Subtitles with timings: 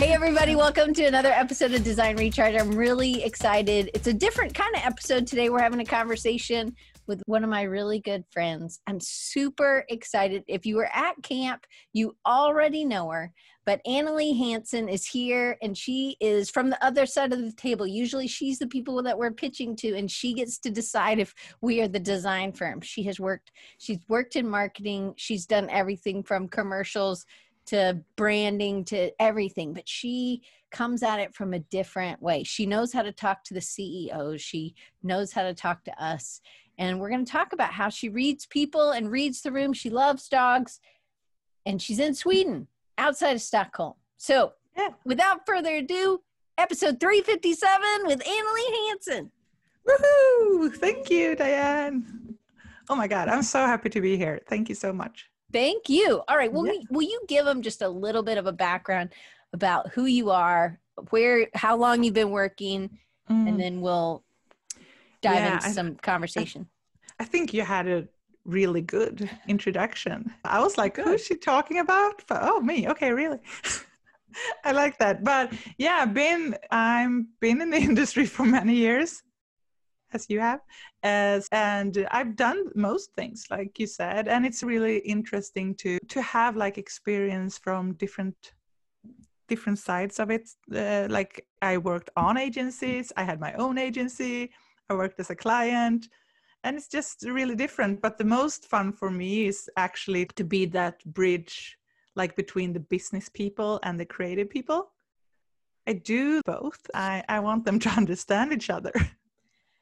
[0.00, 2.54] Hey, everybody, welcome to another episode of Design Recharge.
[2.54, 3.90] I'm really excited.
[3.92, 5.50] It's a different kind of episode today.
[5.50, 6.74] We're having a conversation
[7.06, 8.80] with one of my really good friends.
[8.86, 10.42] I'm super excited.
[10.48, 13.30] If you were at camp, you already know her,
[13.66, 17.86] but Annalie Hanson is here and she is from the other side of the table.
[17.86, 21.82] Usually she's the people that we're pitching to and she gets to decide if we
[21.82, 22.80] are the design firm.
[22.80, 27.26] She has worked, she's worked in marketing, she's done everything from commercials
[27.70, 30.42] to branding to everything, but she
[30.72, 32.42] comes at it from a different way.
[32.42, 36.40] She knows how to talk to the CEOs, she knows how to talk to us.
[36.78, 39.74] And we're going to talk about how she reads people and reads the room.
[39.74, 40.80] She loves dogs,
[41.66, 43.94] and she's in Sweden outside of Stockholm.
[44.16, 44.88] So, yeah.
[45.04, 46.22] without further ado,
[46.58, 49.30] episode 357 with Annalie Hanson.
[49.86, 50.74] Woohoo!
[50.74, 52.36] Thank you, Diane.
[52.88, 54.40] Oh my God, I'm so happy to be here.
[54.48, 55.29] Thank you so much.
[55.52, 56.22] Thank you.
[56.28, 56.52] All right.
[56.52, 56.80] Well, yeah.
[56.90, 59.10] will you give them just a little bit of a background
[59.52, 60.78] about who you are,
[61.10, 62.98] where, how long you've been working,
[63.28, 63.48] mm.
[63.48, 64.22] and then we'll
[65.22, 66.68] dive yeah, into some conversation.
[67.18, 68.06] I, I, think you had a
[68.44, 70.32] really good introduction.
[70.44, 72.22] I was like, who's she talking about?
[72.30, 72.88] Oh, me.
[72.88, 73.38] Okay, really.
[74.64, 75.24] I like that.
[75.24, 79.22] But yeah, been I'm been in the industry for many years
[80.14, 80.60] as you have
[81.02, 86.20] as and i've done most things like you said and it's really interesting to to
[86.22, 88.52] have like experience from different
[89.48, 90.48] different sides of it.
[90.72, 94.50] Uh, like i worked on agencies i had my own agency
[94.88, 96.08] i worked as a client
[96.64, 98.00] and it's just really different.
[98.00, 101.78] But the most fun for me is actually to be that bridge
[102.16, 104.90] like between the business people and the creative people.
[105.86, 106.80] I do both.
[106.94, 108.92] I i want them to understand each other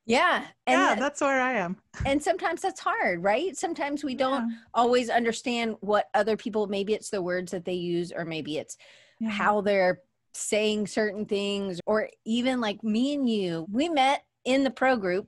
[0.08, 0.44] Yeah.
[0.66, 1.76] And yeah, that's where I am.
[2.06, 3.56] And sometimes that's hard, right?
[3.56, 4.56] Sometimes we don't yeah.
[4.72, 8.76] always understand what other people, maybe it's the words that they use, or maybe it's
[9.20, 9.28] yeah.
[9.28, 10.00] how they're
[10.32, 15.26] saying certain things, or even like me and you, we met in the pro group.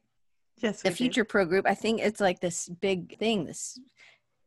[0.59, 0.81] Yes.
[0.83, 1.29] The Futur did.
[1.29, 1.67] pro group.
[1.69, 3.79] I think it's like this big thing, this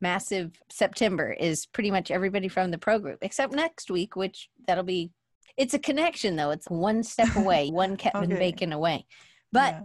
[0.01, 4.83] massive September is pretty much everybody from the pro group, except next week, which that'll
[4.83, 5.11] be
[5.57, 6.51] it's a connection though.
[6.51, 8.39] It's one step away, one Kevin okay.
[8.39, 9.05] Bacon away.
[9.51, 9.81] But yeah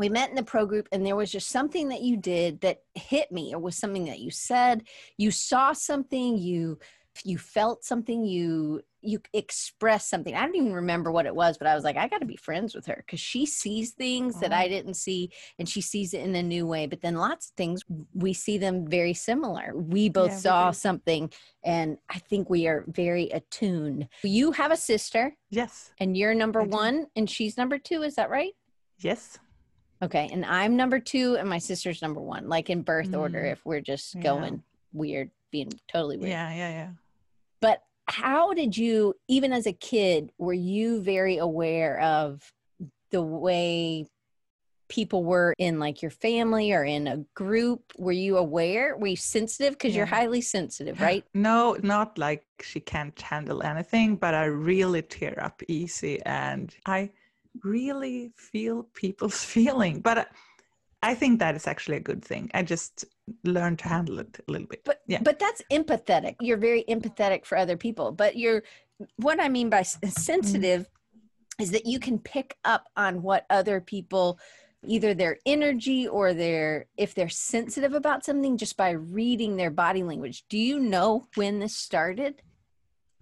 [0.00, 2.78] we met in the pro group and there was just something that you did that
[2.94, 3.52] hit me.
[3.54, 4.84] Or was something that you said.
[5.18, 6.38] You saw something.
[6.38, 6.78] You
[7.22, 8.24] you felt something.
[8.24, 10.34] You you expressed something.
[10.34, 12.36] I don't even remember what it was but i was like i got to be
[12.36, 14.68] friends with her because she sees things that i uh-huh.
[14.68, 16.86] didn't see and she sees it in a new way.
[16.86, 17.82] But then lots of things
[18.14, 19.72] we see them very similar.
[19.74, 21.30] We both yeah, saw we something
[21.62, 24.08] and i think we are very attuned.
[24.22, 25.92] You have a sister yes.
[25.98, 28.52] and you're number one and she's number two is that right?
[28.98, 29.38] Yes
[30.02, 30.28] Okay.
[30.32, 33.18] And I'm number two and my sister's number one, like in birth mm.
[33.18, 34.22] order, if we're just yeah.
[34.22, 34.62] going
[34.92, 36.30] weird, being totally weird.
[36.30, 36.88] Yeah, yeah, yeah.
[37.60, 42.52] But how did you, even as a kid, were you very aware of
[43.10, 44.06] the way
[44.88, 47.82] people were in like your family or in a group?
[47.98, 48.96] Were you aware?
[48.96, 49.74] Were you sensitive?
[49.74, 49.98] Because yeah.
[49.98, 51.24] you're highly sensitive, right?
[51.34, 57.10] No, not like she can't handle anything, but I really tear up easy and I
[57.64, 60.00] really feel people's feeling.
[60.00, 60.28] But
[61.02, 62.50] I think that is actually a good thing.
[62.52, 63.04] I just
[63.44, 64.84] learned to handle it a little bit.
[64.84, 65.20] But yeah.
[65.22, 66.36] but that's empathetic.
[66.40, 68.12] You're very empathetic for other people.
[68.12, 68.62] But you're
[69.16, 71.62] what I mean by sensitive mm-hmm.
[71.62, 74.38] is that you can pick up on what other people
[74.86, 80.02] either their energy or their if they're sensitive about something just by reading their body
[80.02, 80.44] language.
[80.48, 82.42] Do you know when this started?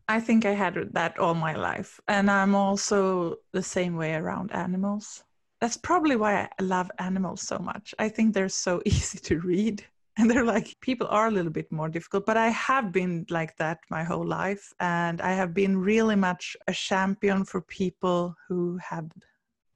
[0.08, 2.00] I think I had that all my life.
[2.08, 5.22] And I'm also the same way around animals.
[5.60, 7.94] That's probably why I love animals so much.
[7.98, 9.84] I think they're so easy to read.
[10.16, 13.56] And they're like, people are a little bit more difficult, but I have been like
[13.58, 14.72] that my whole life.
[14.80, 19.10] And I have been really much a champion for people who have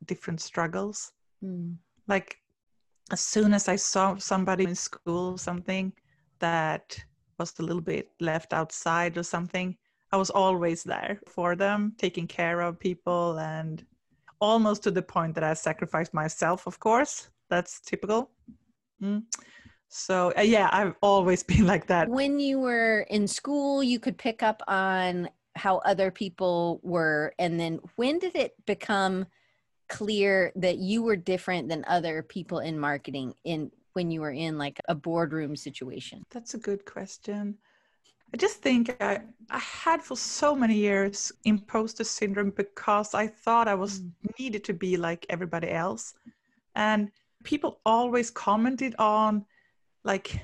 [0.07, 1.13] different struggles.
[1.45, 1.77] Mm.
[2.09, 2.39] Like,
[3.13, 5.93] as soon as I saw somebody in school, or something
[6.39, 6.99] that
[7.39, 9.77] was a little bit left outside or something,
[10.13, 13.85] I was always there for them, taking care of people, and
[14.41, 17.31] almost to the point that I sacrificed myself, of course.
[17.49, 18.31] That's typical.
[19.03, 19.25] Mm.
[19.89, 22.09] So, uh, yeah, I've always been like that.
[22.09, 27.33] When you were in school, you could pick up on how other people were.
[27.39, 29.27] And then when did it become
[29.89, 34.57] clear that you were different than other people in marketing in when you were in
[34.57, 36.23] like a boardroom situation?
[36.31, 37.59] That's a good question.
[38.33, 39.21] I just think I,
[39.51, 44.11] I had for so many years imposter syndrome because I thought I was mm.
[44.39, 46.15] needed to be like everybody else.
[46.75, 47.11] And
[47.45, 49.45] people always commented on
[50.05, 50.41] like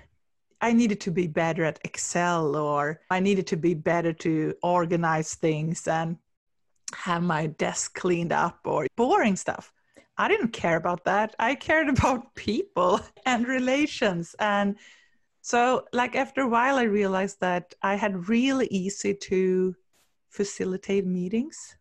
[0.60, 5.34] I needed to be better at Excel or I needed to be better to organize
[5.34, 5.86] things.
[5.88, 6.18] And
[6.94, 9.72] have my desk cleaned up or boring stuff.
[10.16, 11.34] I didn't care about that.
[11.38, 14.34] I cared about people and relations.
[14.38, 14.76] And
[15.40, 19.74] so, like, after a while, I realized that I had really easy to
[20.28, 21.76] facilitate meetings.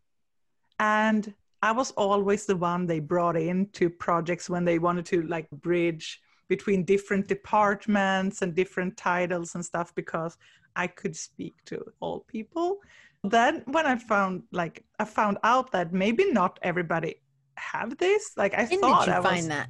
[0.80, 5.24] And I was always the one they brought in to projects when they wanted to
[5.24, 10.38] like bridge between different departments and different titles and stuff because
[10.75, 12.77] I could speak to all people.
[13.24, 17.15] Then when I found like I found out that maybe not everybody
[17.56, 18.33] have this.
[18.38, 19.69] Like I when thought did you I find was that?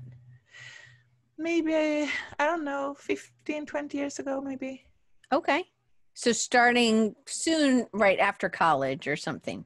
[1.38, 1.74] Maybe
[2.40, 4.84] I don't know 15 20 years ago maybe.
[5.32, 5.66] Okay.
[6.14, 9.66] So starting soon right after college or something.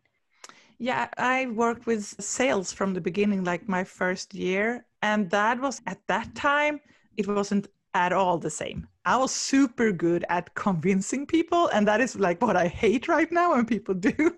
[0.79, 5.81] Yeah, I worked with sales from the beginning like my first year and that was
[5.87, 6.79] at that time
[7.17, 8.87] it wasn't at all the same.
[9.05, 13.31] I was super good at convincing people, and that is like what I hate right
[13.31, 14.37] now when people do.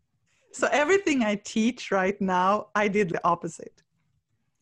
[0.52, 3.82] so everything I teach right now, I did the opposite.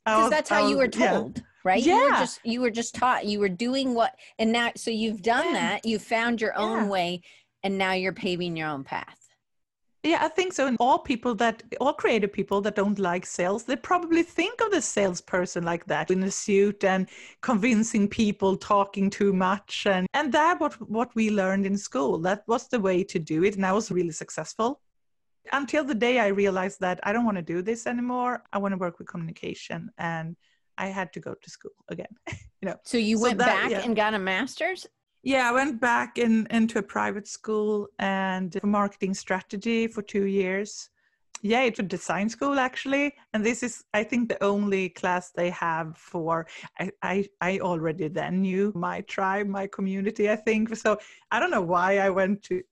[0.05, 1.29] Because that's how you were yeah.
[1.67, 1.83] Right?
[1.83, 2.21] You were Yeah.
[2.21, 3.27] just you were just taught.
[3.27, 5.61] You were doing what and now so you've done Yeah.
[5.61, 6.89] that, you found your own Yeah.
[6.97, 7.23] way,
[7.63, 9.19] and now you're paving your own path.
[10.03, 10.69] Yeah, I think so.
[10.69, 14.71] And all people that, all creative people that don't like sales, they probably think of
[14.71, 17.09] the salesperson like that in a suit and
[17.41, 22.13] convincing people, talking too much, and and that what what we learned in school.
[22.29, 24.81] That was the way to do it, and I was really successful.
[25.53, 28.35] Until the day I realized that I don't want to do this anymore.
[28.53, 30.37] I want to work with communication, and
[30.79, 32.15] I had to go to school again.
[32.61, 32.77] you know.
[32.85, 33.83] So you So went that- back yeah.
[33.85, 34.87] and got a master's?
[35.23, 40.89] Yeah, I went back in, into a private school and marketing strategy for two years.
[41.43, 45.51] Yeah, it's a design school actually, and this is I think the only class they
[45.51, 46.47] have for.
[46.79, 50.31] I I, I already then knew my tribe, my community.
[50.31, 50.99] I think so.
[51.31, 52.63] I don't know why I went to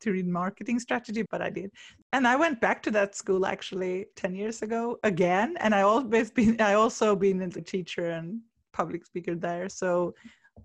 [0.00, 1.70] to read marketing strategy, but I did,
[2.12, 6.30] and I went back to that school actually ten years ago again, and I always
[6.30, 8.40] been I also been a teacher and
[8.72, 9.68] public speaker there.
[9.68, 10.14] So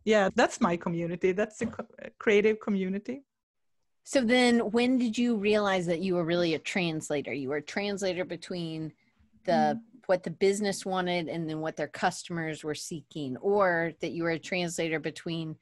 [0.06, 3.24] yeah that's my community that's the co- creative community
[4.04, 7.34] So then when did you realize that you were really a translator?
[7.34, 8.94] You were a translator between
[9.46, 9.80] the Mm-hmm.
[10.08, 14.32] what the business wanted and then what their customers were seeking or that you were
[14.32, 15.56] a translator between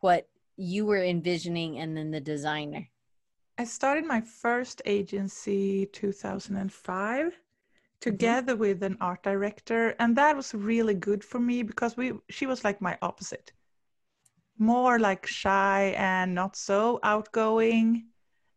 [0.00, 2.88] what you were envisioning and then the designer.
[3.62, 7.36] I started my first agency 2005 mm-hmm.
[8.00, 12.44] together with an art director and that was really good for me because we she
[12.44, 13.52] was like my opposite
[14.58, 18.04] more like shy and not so outgoing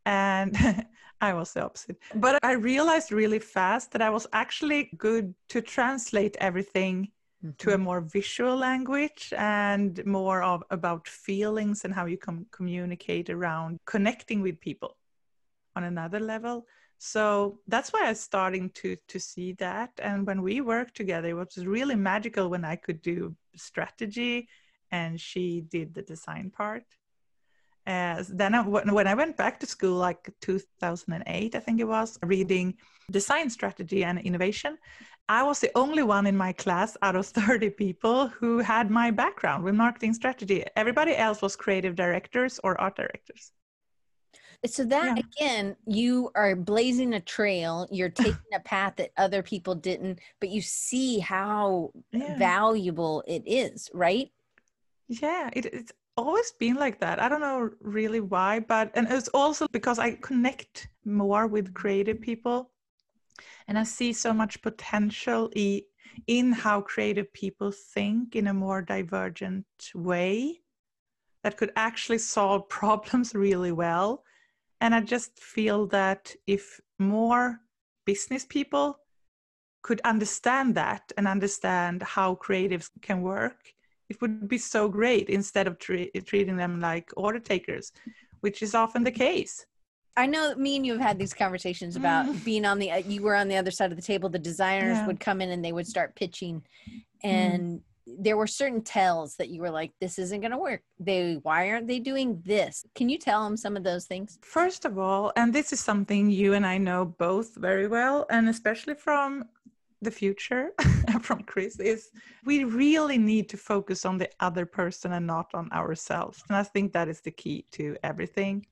[0.05, 0.57] and
[1.21, 1.97] I was the opposite.
[2.13, 7.11] But I realized really fast that I was actually good to translate everything
[7.57, 7.83] to a mm-hmm.
[7.83, 14.42] more visual language and more of about feelings and how you can communicate around connecting
[14.42, 14.97] with people
[15.75, 16.65] on another level.
[16.97, 19.92] So that's why i was starting to to see that.
[20.01, 24.48] And when we worked together it was really magical when i could do strategy
[24.91, 26.86] and she did the design part.
[27.88, 32.18] As then I, when I went back to school like 2008 i think it was
[32.24, 32.75] reading
[33.12, 34.77] design strategy and innovation
[35.27, 39.12] I was the only one in my class out of 30 people who had my
[39.12, 40.63] background with marketing strategy.
[40.75, 43.51] Everybody else was creative directors or art directors.
[44.65, 45.24] So that Yeah.
[45.24, 50.50] again, you are blazing a trail, you're taking a path that other people didn't, but
[50.50, 52.36] you see how Yeah.
[52.38, 54.32] valuable it is, right?
[55.08, 57.20] Yeah, it, it's always been like that.
[57.20, 62.22] I don't know really why, but and it's also because I connect more with creative
[62.22, 62.72] people
[63.68, 65.51] and I see so much potential
[66.27, 70.62] in how creative people think in a more divergent way
[71.44, 74.24] that could actually solve problems really well.
[74.82, 77.62] And I just feel that if more
[78.06, 79.00] business people
[79.82, 83.74] could understand that and understand how creatives can work,
[84.10, 87.92] it would be so great instead of tre- treating them like order takers,
[88.42, 89.65] which is often the case.
[90.17, 92.43] I know me and you have had these conversations about Mm.
[92.45, 94.29] being on the uh, you were on the other side of the table.
[94.29, 95.03] The designers Yeah.
[95.03, 95.07] Mm.
[95.07, 96.63] would come in and they would start pitching,
[97.24, 101.36] and there were certain tells that you were like, "This isn't going to work." They
[101.41, 102.86] why aren't they doing this?
[102.95, 104.38] Can you tell them some of those things?
[104.41, 108.48] First of all, and this is something you and I know both very well, and
[108.48, 109.45] especially from
[110.01, 110.72] the Futur,
[111.22, 112.12] from Chris, is
[112.45, 116.43] we really need to focus on the other person and not on ourselves.
[116.48, 118.65] And I think that is the key to everything.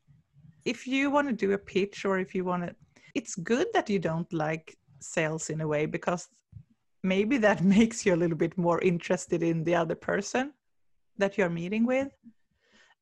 [0.65, 2.75] If you want to do a pitch or if you want to,
[3.13, 6.27] it's good that you don't like sales in a way because
[7.03, 10.53] maybe that makes you a little bit more interested in the other person
[11.17, 12.09] that you're meeting with.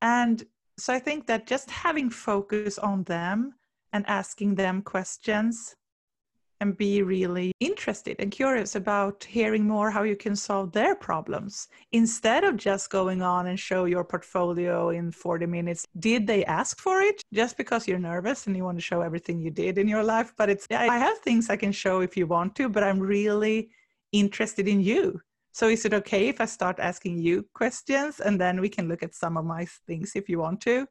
[0.02, 0.44] And
[0.78, 3.54] so I think that just having focus on them
[3.94, 5.76] and asking them questions
[6.62, 11.68] and be really interested and curious about hearing more how you can solve their problems.
[11.92, 16.80] Instead of just going on and show your portfolio in 40 minutes did they ask
[16.80, 17.22] for it?
[17.34, 20.34] Just because you're nervous and you want to show everything you did in your life
[20.38, 23.72] but it's i have things i can show if you want to but i'm really
[24.12, 25.20] interested in you.
[25.54, 29.02] So is it okay if i start asking you questions and then we can look
[29.02, 30.86] at some of my things if you want to?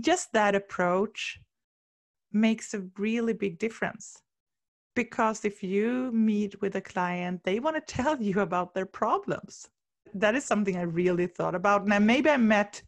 [0.00, 1.38] Just that approach
[2.32, 4.23] makes a really big difference
[4.94, 9.68] because if you meet with a client they want to tell you about their problems.
[10.14, 11.86] That is something i really thought about.
[11.86, 12.82] Now maybe i met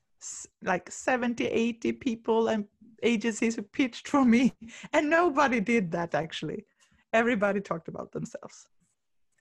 [0.62, 2.64] like 70 80 people and
[3.02, 4.52] agencies who pitched for me
[4.92, 6.64] and nobody did that actually.
[7.12, 8.66] Everybody talked about themselves.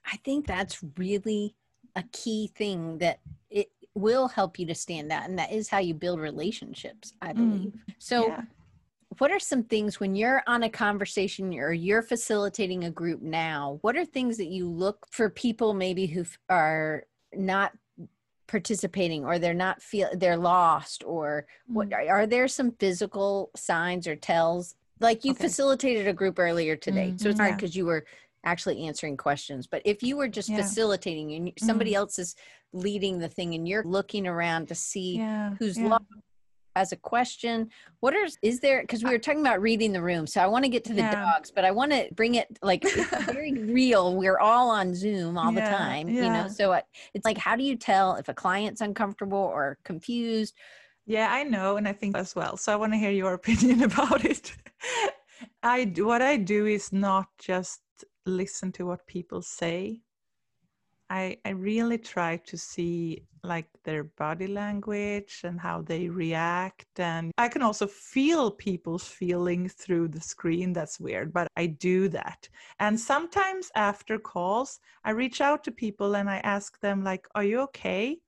[0.04, 1.54] I think that's really
[1.94, 3.20] a key thing that
[3.50, 7.32] it will help you to stand out and that is how you build relationships i
[7.32, 7.36] mm.
[7.36, 7.72] believe.
[7.72, 8.42] Mm, so yeah
[9.18, 13.78] what are some things when you're on a conversation or you're facilitating a group now
[13.82, 17.72] what are things that you look for people maybe who are not
[18.46, 22.10] participating or they're not feel they're lost or what mm.
[22.10, 25.44] are there some physical signs or tells like you okay.
[25.44, 27.16] facilitated a group earlier today mm-hmm.
[27.16, 27.80] so it's hard because yeah.
[27.80, 28.04] you were
[28.44, 30.58] actually answering questions but if you were just yeah.
[30.58, 31.98] facilitating and somebody mm-hmm.
[31.98, 32.36] else is
[32.72, 35.54] leading the thing and you're looking around to see yeah.
[35.58, 36.04] who's lost
[36.76, 37.68] as a question
[38.00, 40.46] what are is there because we uh were talking about reading the room so i
[40.46, 41.24] want to get to the yeah.
[41.32, 42.82] dogs but i want to bring it like
[43.24, 46.24] very real we're all on zoom all yeah, the time yeah.
[46.24, 46.78] you know so
[47.14, 50.54] it's like how do you tell if a client's uncomfortable or confused
[51.06, 53.82] yeah i know and i think as well so i want to hear your opinion
[53.82, 54.52] about it
[55.62, 57.80] i what i do is not just
[58.26, 60.02] listen to what people say
[61.08, 67.30] I, I really try to see like their body language and how they react and
[67.38, 72.48] i can also feel people's feelings through the screen that's weird but i do that.
[72.80, 77.44] And sometimes after calls i reach out to people and i ask them like are
[77.44, 78.18] you okay?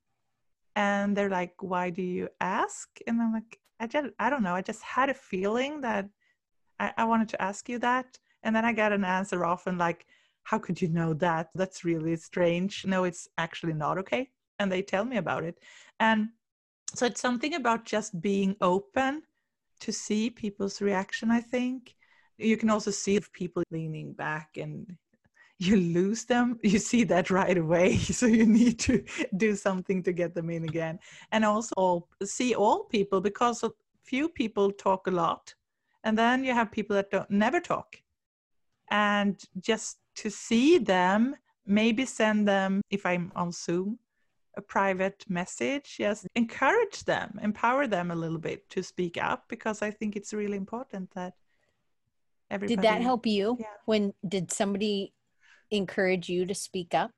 [0.76, 2.88] And they're like why do you ask?
[3.06, 6.08] And i'm like i just i don't know i just had a feeling that
[6.78, 8.18] i, I wanted to ask you that.
[8.44, 10.06] And then i get an answer often like
[10.44, 11.50] how could you know that?
[11.54, 12.84] That's really strange.
[12.86, 14.30] No, it's actually not okay.
[14.58, 15.58] And they tell me about it.
[16.00, 16.28] And
[16.94, 19.22] so it's something about just being open
[19.80, 21.94] to see people's reaction, I think.
[22.38, 24.96] You can also see if people leaning back and
[25.58, 27.96] you lose them, you see that right away.
[28.18, 29.04] So you need to
[29.36, 30.98] do something to get them in again.
[31.32, 33.70] And also see all people because a
[34.04, 35.54] few people talk a lot.
[36.04, 38.00] And then you have people that don't never talk.
[38.90, 43.98] And just to see them, maybe send them, if I'm on Zoom,
[44.56, 45.96] a private message.
[45.98, 50.32] Yes, encourage them, empower them a little bit to speak up because I think it's
[50.32, 51.34] really important that
[52.50, 52.76] everybody.
[52.76, 53.56] Did that help you?
[53.60, 53.66] Yeah.
[53.84, 55.14] When did somebody
[55.70, 57.12] encourage you to speak up?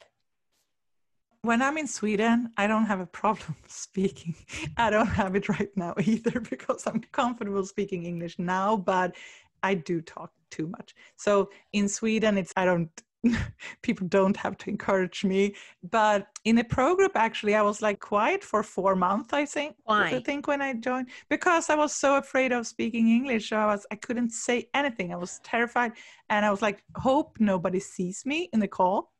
[1.43, 4.35] When I'm in Sweden, I don't have a problem speaking.
[4.77, 9.17] I don't have it right now either because I'm comfortable speaking English now, but
[9.63, 10.95] I do talk too much.
[11.17, 12.91] So in Sweden, it's I don't
[13.83, 15.55] people don't have to encourage me.
[15.91, 19.33] But in a pro group, actually, I was like quiet for four months.
[19.33, 19.77] I think.
[19.85, 20.09] Why?
[20.09, 23.51] I think when I joined because I was so afraid of speaking English.
[23.51, 25.13] So I was I couldn't say anything.
[25.13, 25.93] I was terrified,
[26.29, 29.13] and I was like, hope nobody sees me in the call.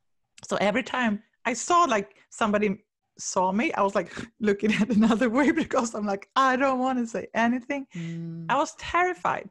[0.49, 2.79] So every time I saw like somebody
[3.19, 6.99] saw me, I was like looking at another way because I'm like I don't want
[6.99, 7.87] to say anything.
[7.95, 8.47] Mm.
[8.49, 9.51] I was terrified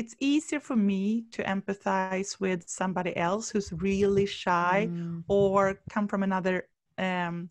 [0.00, 5.22] it's easier for me to empathize with somebody else who's really shy mm.
[5.28, 6.56] or come from another
[6.96, 7.50] um,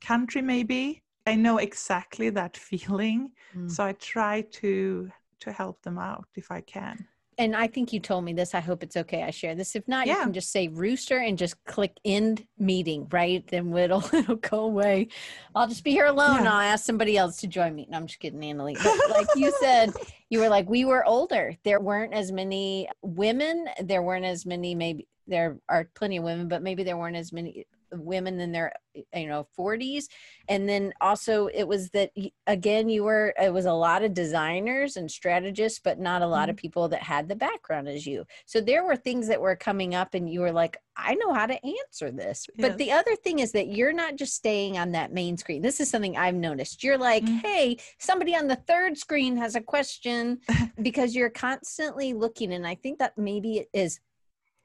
[0.00, 3.70] country maybe i know exactly that feeling mm.
[3.70, 5.08] so i try to
[5.38, 7.06] to help them out if i can
[7.38, 8.54] and I think you told me this.
[8.54, 9.22] I hope it's okay.
[9.22, 9.74] I share this.
[9.74, 10.18] If not, yeah.
[10.18, 13.46] you can just say rooster and just click end meeting, right?
[13.46, 15.08] Then it'll it'll go away.
[15.54, 16.44] I'll just be here alone.
[16.44, 16.52] Yeah.
[16.52, 17.86] I'll ask somebody else to join me.
[17.90, 18.76] No, I'm just kidding, Annalie.
[18.82, 19.92] But like you said,
[20.28, 21.56] you were like, we were older.
[21.64, 23.66] There weren't as many women.
[23.82, 27.32] There weren't as many, maybe there are plenty of women, but maybe there weren't as
[27.32, 28.72] many women in their
[29.14, 30.04] you know 40s
[30.48, 32.10] and then also it was that
[32.46, 36.42] again you were it was a lot of designers and strategists but not a lot
[36.42, 36.50] mm-hmm.
[36.50, 39.94] of people that had the background as you so there were things that were coming
[39.94, 42.68] up and you were like i know how to answer this yes.
[42.68, 45.80] but the other thing is that you're not just staying on that main screen this
[45.80, 47.38] is something i've noticed you're like mm-hmm.
[47.38, 50.40] hey somebody on the third screen has a question
[50.82, 54.00] because you're constantly looking and i think that maybe it is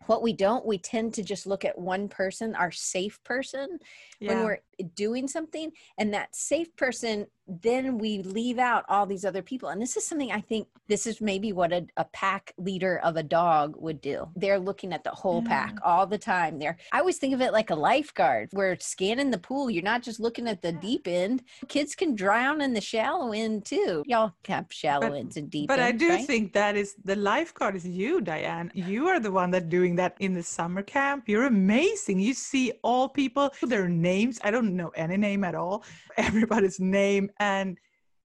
[0.07, 3.79] what we don't we tend to just look at one person our safe person
[4.19, 4.29] yeah.
[4.29, 4.59] when we're
[4.95, 9.69] doing something and that safe person then we leave out all these other people.
[9.69, 13.17] And this is something I think this is maybe what a, a pack leader of
[13.17, 14.27] a dog would do.
[14.35, 15.49] They're looking at the whole Yeah.
[15.49, 15.79] pack mm.
[15.83, 16.59] all the time.
[16.59, 18.49] There, I always think of it like a lifeguard.
[18.53, 19.69] We're scanning the pool.
[19.69, 21.43] You're not just looking at the deep end.
[21.67, 24.03] Kids can drown in the shallow end too.
[24.05, 26.25] Y'all have shallow But- ends and deep But I do right?
[26.25, 28.71] think that is the lifeguard is you, Diane.
[28.73, 31.25] You are the one that doing that in the summer camp.
[31.27, 32.19] You're amazing.
[32.19, 34.39] You see all people, their names.
[34.43, 35.83] I don't know any name at all.
[36.17, 37.77] Everybody's name, and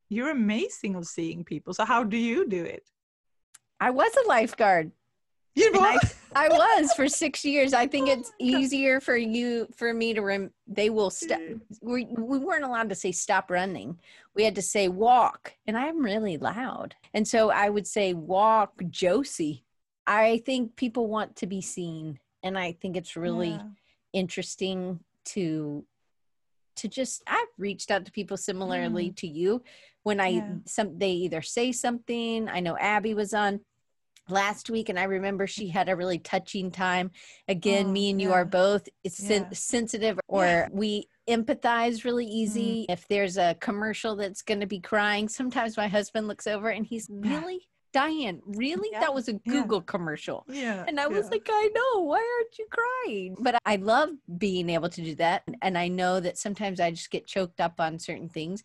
[0.08, 1.74] you're amazing of seeing people.
[1.74, 2.88] So how do you do it?
[3.80, 4.92] I was a lifeguard.
[5.54, 5.98] You And I,
[6.34, 7.72] I was for six years.
[7.74, 10.50] I think Oh it's easier for you, for me to rem.
[10.66, 11.38] They will stop.
[11.80, 13.98] We, we weren't allowed to say stop running.
[14.34, 16.96] We had to say walk, and I'm really loud.
[17.12, 19.64] And so I would say walk, Josie.
[20.06, 23.62] I think people want to be seen, and I think it's really Yeah.
[24.12, 25.84] interesting to
[26.76, 29.62] to just I've reached out to people similarly to you
[30.02, 30.48] when I Yeah.
[30.66, 32.48] some they either say something.
[32.48, 33.60] I know Abby was on
[34.28, 37.10] last week and I remember she had a really touching time.
[37.46, 40.68] Again, Oh, me and you are both it's sen- sensitive or Yeah.
[40.72, 42.30] we empathize really Mm.
[42.30, 42.86] easy.
[42.88, 46.86] If there's a commercial that's going to be crying, sometimes my husband looks over and
[46.86, 47.36] he's Yeah.
[47.38, 48.88] really Diane, really?
[48.90, 49.38] Yeah, That was a yeah.
[49.52, 50.44] Google commercial.
[50.48, 50.84] Yeah.
[50.88, 51.30] And I was yeah.
[51.30, 53.36] like, I know, why aren't you crying?
[53.38, 55.44] But I love being able to do that.
[55.62, 58.64] And I know that sometimes I just get choked up on certain things.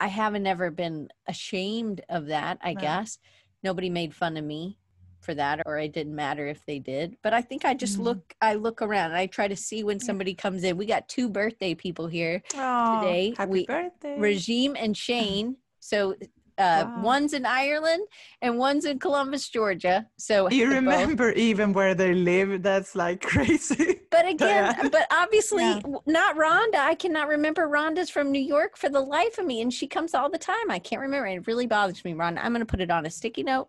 [0.00, 3.18] I haven't ever been ashamed of that, I guess.
[3.62, 4.76] Nobody made fun of me
[5.20, 8.02] for that or it didn't matter if they did but i think i just Mhm.
[8.04, 11.08] look i look around and i try to see when somebody comes in we got
[11.08, 14.18] two birthday people here Aw, today Happy we- birthday.
[14.18, 16.14] regime and shane so
[16.58, 17.02] uh Wow.
[17.02, 18.06] one's in ireland
[18.42, 22.62] and one's in columbus georgia so you both- remember even where they live?
[22.62, 24.00] That's like crazy.
[24.10, 24.88] But again, Yeah.
[24.90, 25.80] but obviously Yeah.
[26.06, 26.76] not Rhonda.
[26.76, 30.14] I cannot remember Rhonda's from New York for the life of me, and she comes
[30.14, 30.70] all the time.
[30.70, 31.26] I can't remember.
[31.26, 32.38] It really bothers me, Rhonda.
[32.42, 33.68] I'm going to put it on a sticky note.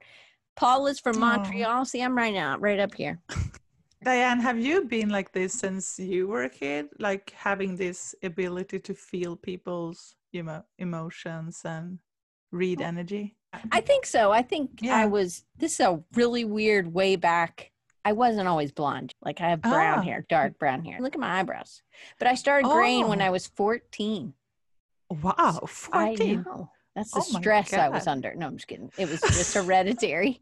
[0.56, 1.19] Paul is from Aw.
[1.38, 1.86] Montreal.
[1.86, 3.19] See, I'm right now, right up here.
[4.04, 6.88] Diane, have you been like this since you were a kid?
[7.00, 11.98] Like having this ability to feel people's you know, emotions and
[12.56, 13.36] read energy?
[13.72, 14.32] I think so.
[14.32, 14.98] I think Yeah.
[14.98, 15.46] I was.
[15.58, 17.72] This is a really weird way back.
[18.04, 19.13] I wasn't always blonde.
[19.22, 20.02] Like I have brown Ah.
[20.02, 21.00] hair, dark brown hair.
[21.00, 21.82] Look at my eyebrows.
[22.20, 23.26] But I started graying when Oh.
[23.26, 24.34] I was 14.
[25.10, 25.34] Wow,
[25.94, 26.44] I 14.
[26.44, 26.70] know.
[26.96, 28.34] That's the Oh stress I was under.
[28.36, 28.91] No, I'm just kidding.
[28.98, 30.41] It was just hereditary.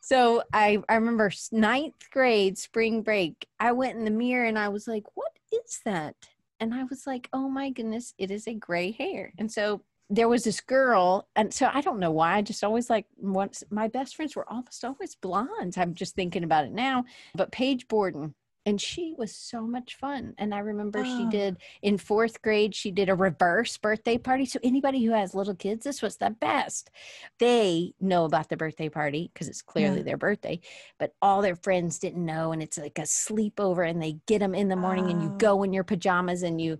[0.00, 3.46] So I, I remember ninth grade spring break.
[3.58, 6.14] I went in the mirror and I was like, "What is that?"
[6.60, 10.28] And I was like, "Oh my goodness, it is a gray hair." And so there
[10.28, 12.36] was this girl, and so I don't know why.
[12.36, 15.78] I just always like once my best friends were almost always blondes.
[15.78, 17.04] I'm just thinking about it now.
[17.34, 18.34] But Paige Borden,
[18.66, 20.34] and she was so much fun.
[20.38, 21.28] And I remember she Oh.
[21.28, 24.44] did in fourth grade, she did a reverse birthday party.
[24.46, 26.90] So anybody who has little kids, this was the best.
[27.38, 30.02] They know about the birthday party because it's clearly Yeah.
[30.04, 30.60] their birthday,
[30.98, 32.52] but all their friends didn't know.
[32.52, 35.34] And it's like a sleepover, and they get them in the morning, and you Oh.
[35.38, 36.78] go in your pajamas, and you.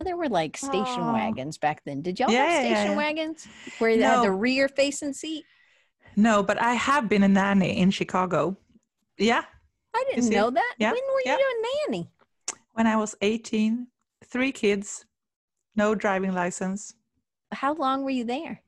[0.00, 1.12] There were like station Oh.
[1.12, 2.02] wagons back then.
[2.02, 2.96] Did y'all Yeah, have station yeah.
[2.96, 3.46] wagons
[3.78, 5.44] where they had the rear facing seat?
[6.16, 8.56] No, but I have been a nanny in Chicago.
[9.18, 9.44] Yeah,
[9.94, 10.74] I didn't know that.
[10.78, 11.36] Yeah, When were you yeah.
[11.36, 12.10] doing nanny?
[12.72, 13.86] when I was 18,
[14.24, 15.06] three kids,
[15.76, 16.94] no driving license,
[17.52, 18.62] How long were you there?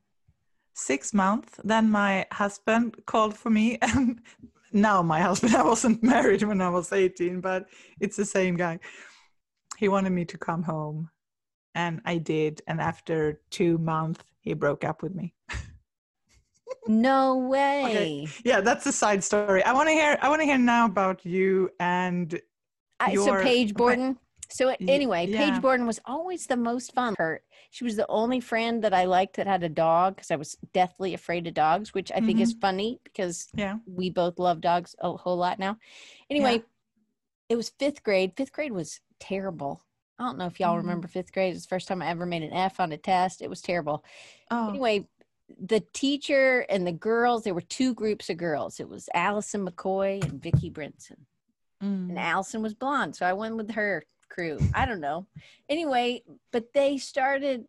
[0.73, 1.59] six months.
[1.63, 3.77] Then my husband called for me.
[3.81, 4.21] And
[4.71, 7.67] now my husband, I wasn't married when I was 18, but
[7.99, 8.79] it's the same guy.
[9.79, 11.09] He wanted me to come home.
[11.73, 12.61] And I did.
[12.67, 15.33] And after two months, he broke up with me.
[16.87, 18.27] No way.
[18.43, 19.63] Yeah, that's a side story.
[19.63, 20.17] I want to hear.
[20.21, 22.39] I want to hear now about you and
[22.99, 23.73] I, so your- Paige okay.
[23.73, 24.17] Borden.
[24.51, 25.37] So anyway, yeah.
[25.51, 27.13] Paige Borden was always the most fun.
[27.19, 30.37] Her, she was the only friend that I liked that had a dog because I
[30.37, 32.59] was deathly afraid of dogs, which I think is Mm-hmm.
[32.61, 33.75] funny because yeah.
[33.85, 35.77] we both love dogs a whole lot now.
[36.31, 36.63] Anyway,
[37.49, 38.33] it was fifth grade.
[38.37, 39.81] Fifth grade was terrible.
[40.17, 40.83] I don't know if y'all Mm.
[40.83, 41.55] remember fifth grade.
[41.55, 43.41] It's the first time I ever made an F on a test.
[43.41, 44.03] It was terrible.
[44.51, 45.07] Oh, Anyway,
[45.59, 48.79] the teacher and the girls, there were two groups of girls.
[48.79, 51.25] It was Allison McCoy and Vicki Brinson
[51.81, 52.09] mm.
[52.09, 54.59] and Allison was blonde, so I went with her crew.
[54.73, 55.25] I don't know.
[55.67, 57.65] Anyway, but they started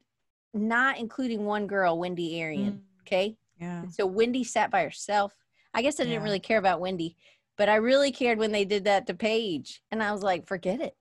[0.52, 2.72] not including one girl, Wendy Arian.
[2.72, 3.02] Mm.
[3.02, 3.86] Okay, yeah.
[3.88, 5.34] so Wendy sat by herself.
[5.72, 7.16] I guess I didn't really care about Wendy,
[7.60, 10.80] but I really cared when they did that to Paige, and I was like, forget
[10.80, 10.96] it.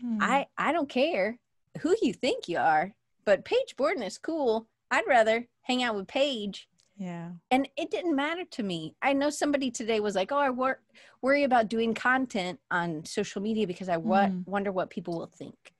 [0.00, 0.18] Mm.
[0.20, 1.40] I I don't care
[1.80, 4.68] who you think you are, but Paige Borden is cool.
[4.92, 7.30] I'd rather hang out with Paige yeah.
[7.50, 8.94] and it didn't matter to me.
[9.02, 10.82] I know somebody today was like, "Oh, I wor-
[11.20, 14.46] worry about doing content on social media because I wa- Mm.
[14.46, 15.74] wonder what people will think."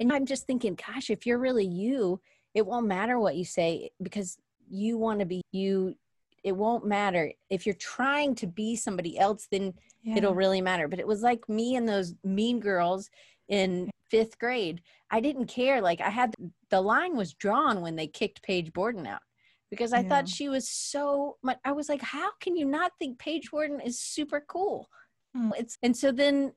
[0.00, 2.20] And I'm just thinking, gosh, if you're really you,
[2.54, 4.36] it won't matter what you say because
[4.68, 5.94] you want to be you
[6.42, 7.32] it won't matter.
[7.50, 10.16] If you're trying to be somebody else then yeah.
[10.16, 10.88] it'll really matter.
[10.88, 13.10] But it was like me and those mean girls
[13.48, 14.82] in fifth grade.
[15.10, 15.80] I didn't care.
[15.80, 16.34] Like i had
[16.70, 19.22] the line was drawn when they kicked paige borden out
[19.70, 20.08] because i yeah.
[20.08, 23.80] thought she was so much i was like how can you not think paige borden
[23.80, 24.88] is super cool?
[25.36, 25.52] Mm.
[25.56, 26.52] it's and so then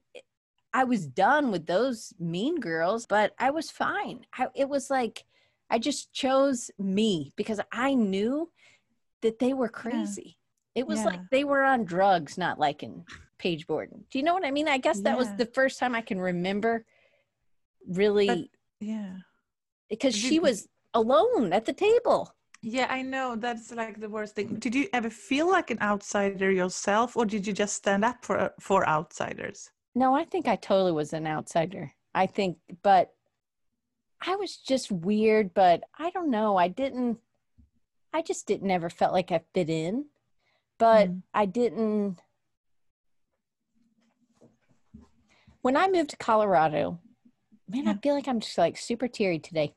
[0.74, 4.26] i was done with those mean girls but i was fine.
[4.34, 5.24] I, it was like
[5.70, 8.50] i just chose me because i knew
[9.24, 10.38] that they were crazy.
[10.76, 10.82] Yeah.
[10.82, 11.06] It was yeah.
[11.06, 13.04] like they were on drugs, not like in
[13.38, 14.06] Paige Borden.
[14.10, 14.68] Do you know what I mean?
[14.68, 16.86] I guess that was the first time I can remember
[17.88, 18.28] really.
[18.28, 18.40] But,
[18.80, 19.18] yeah.
[19.90, 22.34] Because she was alone at the table.
[22.62, 23.36] Yeah, I know.
[23.36, 24.56] That's like the worst thing.
[24.56, 28.40] Did you ever feel like an outsider yourself, or did you just stand up for
[28.40, 29.70] uh, for outsiders?
[29.96, 31.92] No, I think I totally was an outsider.
[32.16, 33.14] I think, but
[34.26, 35.54] I was just weird.
[35.54, 36.56] But I don't know.
[36.56, 37.18] I didn't.
[38.14, 40.06] I just didn't ever felt like I fit in,
[40.78, 41.22] but mm.
[41.34, 42.20] I didn't.
[45.62, 47.00] When I moved to Colorado,
[47.70, 47.92] man, yeah.
[47.92, 49.74] I feel like I'm just like super teary today.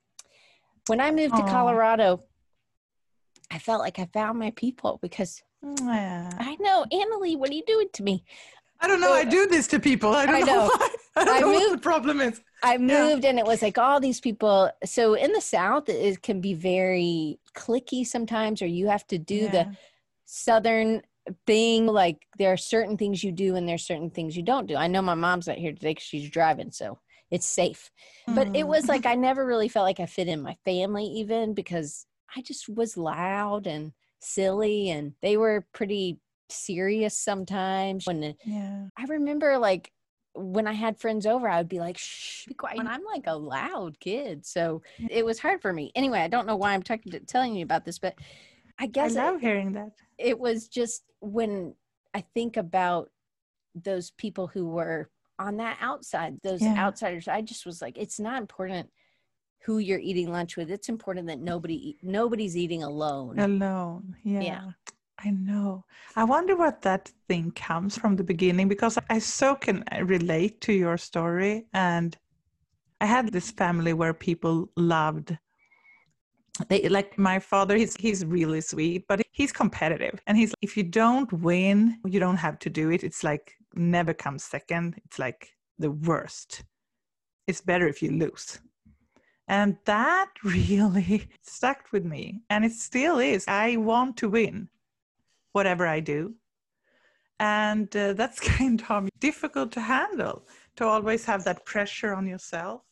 [0.86, 1.46] When I moved Aww.
[1.46, 2.24] to Colorado,
[3.50, 6.30] I felt like I found my people because yeah.
[6.38, 8.24] I know, Annalie, what are you doing to me?
[8.80, 9.12] I don't know.
[9.12, 10.10] I do this to people.
[10.10, 10.66] I don't I know.
[10.66, 10.88] know.
[11.16, 12.40] I I moved, the problem is.
[12.62, 13.30] I moved yeah.
[13.30, 14.70] and it was like all these people.
[14.84, 19.34] So in the South, it can be very clicky sometimes, or you have to do
[19.36, 19.50] yeah.
[19.50, 19.76] the
[20.26, 21.02] Southern
[21.46, 21.86] thing.
[21.86, 24.76] Like there are certain things you do and there's certain things you don't do.
[24.76, 26.98] I know my mom's not here today because she's driving, so
[27.30, 27.90] it's safe.
[28.28, 28.34] Mm.
[28.34, 29.10] But it was like mm.
[29.10, 32.96] I never really felt like I fit in my family, even because I just was
[32.96, 38.06] loud and silly, and they were pretty serious sometimes.
[38.06, 38.86] When yeah.
[38.96, 39.90] I remember like
[40.36, 42.78] when I had friends over, I would be like, shh, be quiet.
[42.78, 44.44] And I'm like a loud kid.
[44.44, 45.92] So it was hard for me.
[45.94, 48.14] Anyway, I don't know why I'm talking to, telling you about this, but
[48.78, 49.92] I guess I love it, hearing that.
[50.18, 51.74] It was just when
[52.14, 53.10] I think about
[53.74, 56.78] those people who were on that outside, those yeah.
[56.78, 58.88] outsiders, I just was like, it's not important
[59.64, 60.70] who you're eating lunch with.
[60.70, 63.38] It's important that nobody nobody's eating alone.
[63.38, 64.16] Alone.
[64.22, 64.40] Yeah.
[64.40, 64.70] yeah.
[65.18, 65.84] I know.
[66.14, 70.60] I wonder what that thing comes from the beginning because I so can uh, relate
[70.62, 71.66] to your story.
[71.72, 72.16] And
[73.00, 75.36] I had this family where people loved
[76.68, 80.82] they like my father he's he's really sweet but he's competitive and he's if you
[80.82, 83.04] don't win you don't have to do it.
[83.04, 84.94] It's like never comes second.
[85.04, 86.64] It's like the worst.
[87.46, 88.58] It's better if you lose.
[89.48, 93.44] And that really stuck with me and it still is.
[93.46, 94.68] I want to win
[95.56, 96.34] whatever I do.
[97.40, 100.36] And uh, that's kind of difficult to handle,
[100.76, 102.82] to always have that pressure on yourself.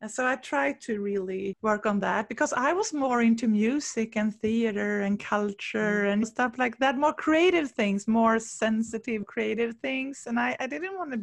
[0.00, 4.16] And so I tried to really work on that because I was more into music
[4.20, 6.12] and theater and culture mm.
[6.12, 10.24] and stuff like that, more creative things, more sensitive, creative things.
[10.26, 11.20] And I, I didn't want to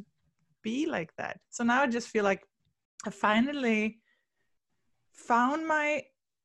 [0.63, 1.35] be like that.
[1.49, 2.43] So now I just feel like
[3.05, 3.99] I finally
[5.12, 6.03] found my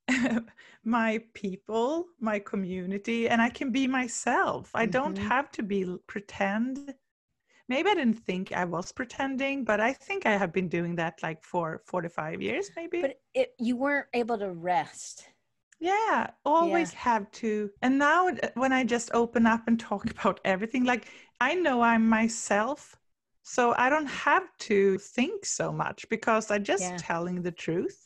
[0.84, 4.70] my people, my community, and I can be myself.
[4.74, 4.90] I mm-hmm.
[4.90, 6.94] don't have to be pretend.
[7.68, 11.22] Maybe I didn't think I was pretending, but I think I have been doing that
[11.22, 13.00] like for four to five years, maybe.
[13.00, 15.26] But it, you weren't able to rest.
[15.80, 16.98] Yeah, always yeah.
[16.98, 17.70] have to.
[17.82, 21.08] And now uh, when I just open up and talk about everything, like
[21.40, 22.96] I know I'm myself.
[23.42, 26.96] So I don't have to think so much because I'm just yeah.
[26.98, 28.03] telling the truth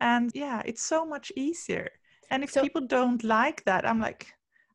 [0.00, 1.90] and yeah it's so much easier.
[2.30, 4.26] And if so, people don't like that i'm like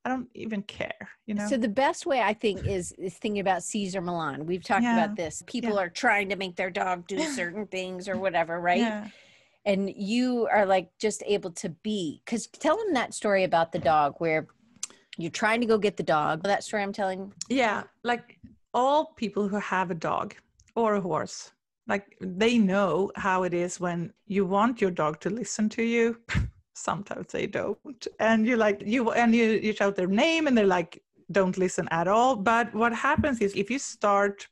[0.06, 1.48] i don't even care you know?
[1.48, 4.46] so the best way i think is is thinking about Cesar Millan.
[4.46, 4.98] We've talked yeah.
[4.98, 5.44] about this.
[5.46, 5.82] People yeah.
[5.82, 8.80] are trying to make their dog do certain things or whatever right?
[8.80, 9.08] Yeah.
[9.66, 13.80] and you are like just able to be because tell them that story about the
[13.80, 14.48] dog where
[15.18, 16.42] you're trying to go get the dog.
[16.44, 17.32] That story i'm telling.
[17.50, 18.40] Yeah like
[18.74, 20.36] all people who have a dog
[20.76, 21.52] or a horse
[21.88, 26.18] like they know how it is when you want your dog to listen to you.
[26.74, 28.08] Sometimes they don't.
[28.20, 31.88] And you like you and you, you shout their name and they're like don't listen
[31.92, 32.36] at all.
[32.36, 34.48] But what happens is if you start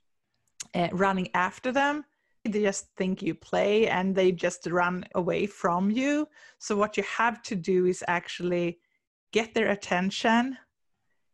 [0.73, 2.05] uh, running after them
[2.43, 6.27] they just think you play and they just run away from you.
[6.57, 8.79] So what you have to do is actually
[9.31, 10.57] get their attention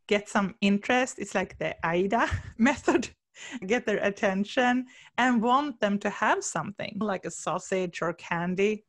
[0.07, 1.19] get some interest.
[1.19, 3.09] It's like the AIDA method
[3.67, 4.85] get their attention
[5.17, 8.83] and want them to have something like a sausage or candy.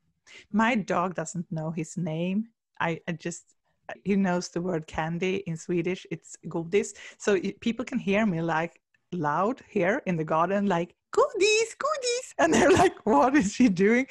[0.53, 2.49] My dog doesn't know his name.
[2.81, 3.55] I, I just
[4.05, 6.07] he knows the word candy in Swedish.
[6.11, 6.95] It's godis.
[7.17, 8.81] So people can hear me like
[9.13, 14.07] loud here in the garden, like goodies, goodies, and they're like, "What is she doing?"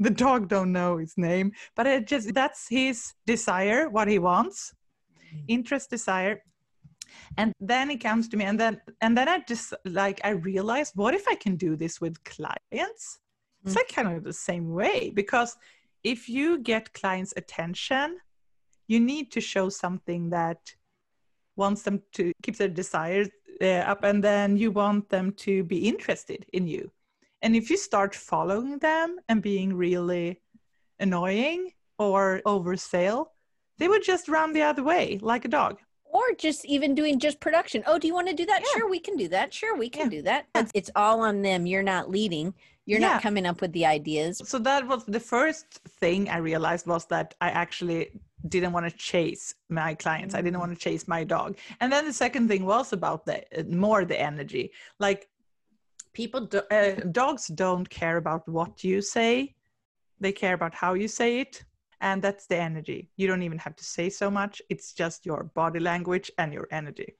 [0.00, 4.72] the dog don't know his name but it just that's his desire what he wants
[5.34, 5.42] mm.
[5.48, 6.42] interest desire
[7.36, 10.92] and then it comes to me and then and then i just like i realized
[10.96, 13.20] what if i can do this with clients?
[13.64, 15.56] It's like kind of the same way because
[16.04, 18.18] if you get clients attention
[18.86, 20.58] you need to show something that
[21.56, 23.28] wants them to keep their desires
[23.60, 26.90] uh, up and then you want them to be interested in you.
[27.42, 30.40] And if you start following them and being really
[31.00, 33.32] annoying or oversale
[33.78, 35.78] they would just run the other way like a dog
[36.18, 37.78] or just even doing just production.
[37.86, 38.60] Oh do you want to do that?
[38.60, 38.72] Yeah.
[38.74, 39.46] sure we can do that.
[39.60, 40.16] Sure we can Yeah.
[40.16, 40.42] do that.
[40.60, 41.60] It's, it's all on them.
[41.70, 42.46] You're not leading.
[42.86, 43.12] You're Yeah.
[43.12, 44.32] not coming up with the ideas.
[44.54, 45.66] So that was the first
[46.00, 48.02] thing i realized was that i actually
[48.54, 49.44] didn't want to chase
[49.80, 50.32] my clients.
[50.38, 51.50] I didn't want to chase my dog.
[51.80, 54.64] And then the second thing was about the uh, more the energy.
[55.06, 55.20] Like
[56.20, 59.30] people do, uh, dogs don't care about what you say.
[60.24, 61.54] They care about how you say it
[62.00, 65.44] and that's the energy you don't even have to say so much it's just your
[65.54, 67.16] body language and your energy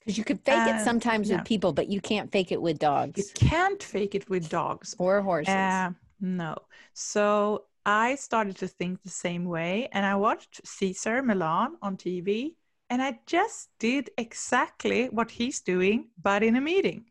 [0.00, 1.36] because you could fake it sometimes yeah.
[1.36, 3.18] with people but you can't fake it with dogs.
[3.18, 5.90] you can't fake it with dogs or horses Uh,
[6.20, 6.56] no.
[6.94, 12.56] So I started to think the same way, and I watched Cesar Millan on TV,
[12.90, 17.04] and I just did exactly what he's doing, but in a meeting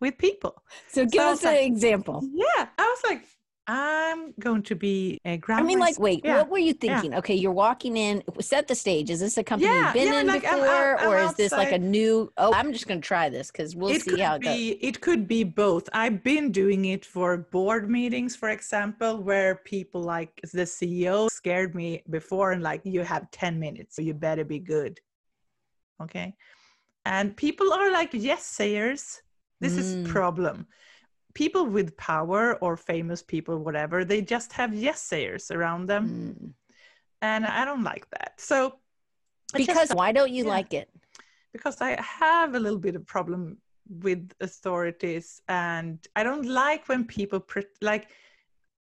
[0.00, 0.62] with people.
[0.88, 3.22] so give so us an like- example Yeah, I was like,
[3.66, 5.62] I'm going to be a grandma.
[5.62, 6.36] I mean, like, wait, yeah.
[6.36, 7.14] what were you thinking?
[7.14, 9.08] Okay, you're walking in, set the stage.
[9.08, 11.18] Is this a company Yeah, you've been yeah, in like, I'm before, out- I'm or
[11.18, 12.30] is this like a new?
[12.36, 14.54] Oh, I'm just going to try this because we'll it see how it goes.
[14.54, 19.56] be it could be both i've been doing it for board meetings for example where
[19.64, 24.12] people like the ceo scared me before and like you have 10 minutes so you
[24.14, 24.98] better be good
[26.02, 26.34] okay
[27.06, 29.22] and people are like yes sayers
[29.60, 29.78] this Mm.
[29.78, 30.66] is problem
[31.34, 36.52] people with power or famous people whatever they just have yes sayers around them Mm.
[37.22, 38.56] and i don't like that so
[39.54, 40.50] I just Because why don't you yeah.
[40.56, 40.88] like it?
[41.52, 43.58] because I have a little bit of problem
[44.06, 48.08] with authorities and I don't like when people pre- like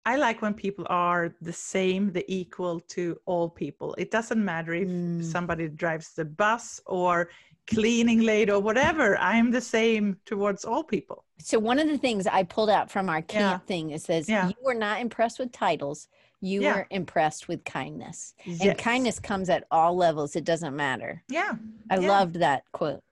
[0.04, 3.94] I like when people are the same, the equal to all people.
[3.98, 5.22] It doesn't matter if Mm.
[5.22, 7.28] somebody drives the bus or
[7.66, 9.16] cleaning lady or whatever.
[9.18, 11.25] I'm the same towards all people.
[11.38, 13.22] So one of the things I pulled out from our Yeah.
[13.22, 14.48] camp thing is says Yeah.
[14.48, 16.08] you were not impressed with titles.
[16.40, 16.74] You Yeah.
[16.74, 18.34] were impressed with kindness.
[18.44, 18.60] Yes.
[18.62, 20.36] And kindness comes at all levels.
[20.36, 21.22] It doesn't matter.
[21.28, 21.56] Yeah.
[21.90, 22.08] I Yeah.
[22.08, 23.02] loved that quote.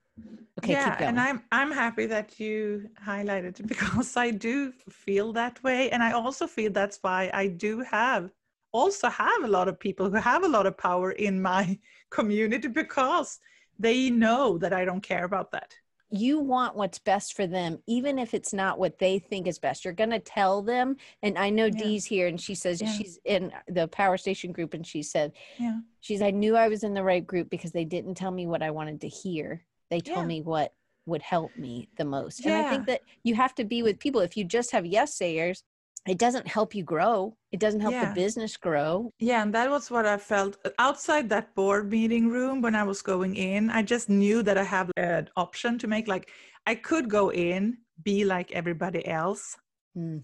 [0.59, 1.09] Okay, yeah, keep going.
[1.09, 6.01] and I'm I'm happy that you highlighted it because I do feel that way, and
[6.01, 8.31] I also feel that's why I do have
[8.71, 11.77] also have a lot of people who have a lot of power in my
[12.09, 13.39] community because
[13.77, 15.75] they know that I don't care about that.
[16.17, 19.83] You want what's best for them, even if it's not what they think is best.
[19.83, 20.97] You're going to tell them.
[21.21, 21.77] And I know Yeah.
[21.77, 22.87] Dee's here and she says Yeah.
[22.91, 25.79] she's in the power station group and she said, Yeah.
[26.01, 28.63] she's, I knew I was in the right group because they didn't tell me what
[28.63, 29.65] I wanted to hear.
[29.89, 30.27] They told Yeah.
[30.27, 30.73] me what
[31.05, 32.45] would help me the most.
[32.45, 34.21] And I think that you have to be with people.
[34.21, 35.63] If you just have yes sayers,
[36.07, 37.35] it doesn't help you grow.
[37.51, 38.09] It doesn't help Yeah.
[38.09, 39.11] the business grow.
[39.19, 43.01] Yeah, and that was what I felt outside that board meeting room when I was
[43.01, 43.69] going in.
[43.69, 46.07] I just knew that I have an option to make.
[46.07, 46.29] Like,
[46.67, 49.57] I could go in, be like everybody else,
[49.97, 50.23] Mm.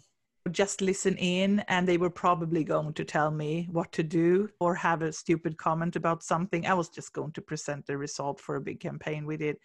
[0.51, 4.75] just listen in, and they were probably going to tell me what to do or
[4.75, 6.65] have a stupid comment about something.
[6.65, 9.57] I was just going to present the result for a big campaign we did.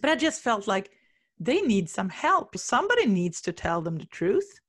[0.00, 0.90] But I just felt like
[1.38, 2.56] they need some help.
[2.56, 4.60] Somebody needs to tell them the truth.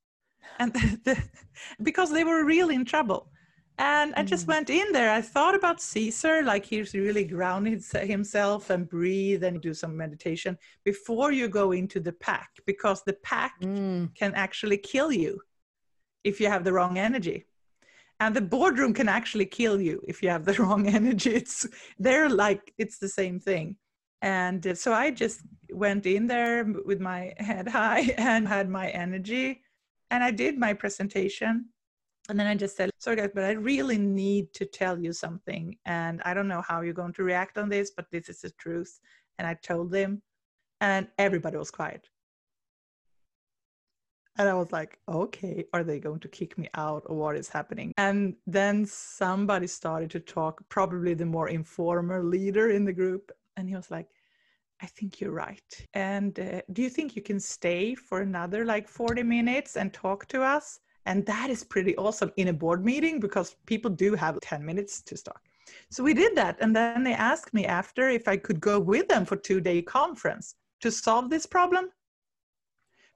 [0.60, 0.73] And
[1.84, 3.30] because they were really in trouble.
[3.77, 4.49] And I just Mm.
[4.49, 5.12] went in there.
[5.12, 10.58] I thought about Cesar, like he's really grounded himself and breathe and do some meditation
[10.84, 14.13] before you go into the pack, because the pack Mm.
[14.15, 15.41] can actually kill you
[16.23, 17.47] if you have the wrong energy.
[18.19, 21.32] And the boardroom can actually kill you if you have the wrong energy.
[21.32, 23.77] It's they're like it's the same thing.
[24.21, 25.39] And uh, so I just
[25.71, 29.63] went in there with my head high and had my energy,
[30.12, 31.69] and I did my presentation.
[32.30, 35.76] And then I just said, "Sorry guys, but I really need to tell you something,
[35.86, 38.52] and I don't know how you're going to react on this, but this is the
[38.52, 39.00] truth."
[39.39, 40.21] And I told them,
[40.82, 42.10] and everybody was quiet.
[44.38, 47.50] And I was like, okay, are they going to kick me out or what is
[47.50, 47.91] happening?
[47.97, 53.32] And then somebody started to talk, probably the more informal leader in the group.
[53.58, 54.08] And he was like,
[54.81, 55.87] I think you're right.
[55.93, 60.27] And uh, do you think you can stay for another like 40 minutes and talk
[60.27, 60.79] to us?
[61.05, 65.01] And that is pretty awesome in a board meeting because people do have 10 minutes
[65.03, 65.41] to talk.
[65.89, 66.57] So we did that.
[66.61, 69.81] And then they asked me after if I could go with them for two day
[69.81, 71.89] conference to solve this problem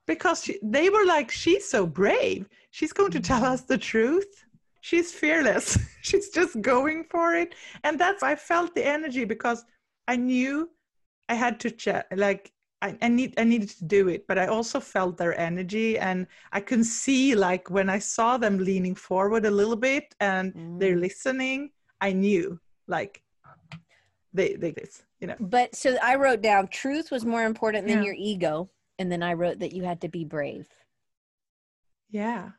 [0.08, 2.48] because she, they were like, she's so brave.
[2.72, 4.46] She's going to tell us the truth.
[4.82, 5.78] She's fearless.
[6.02, 7.56] she's just going for it.
[7.84, 9.66] And that's, I felt the energy because
[10.08, 10.70] I knew
[11.30, 14.48] I had to check, like, I, I, need I needed to do it, but I
[14.48, 19.46] also felt their energy, and I can see like when I saw them leaning forward
[19.46, 20.80] a little bit and mm.
[20.80, 23.24] they're listening, I knew like
[24.34, 25.36] they they this you know.
[25.40, 28.06] But so I wrote down truth was more important than yeah.
[28.06, 30.68] your ego, and then I wrote that you had to be brave.
[32.10, 32.50] Yeah,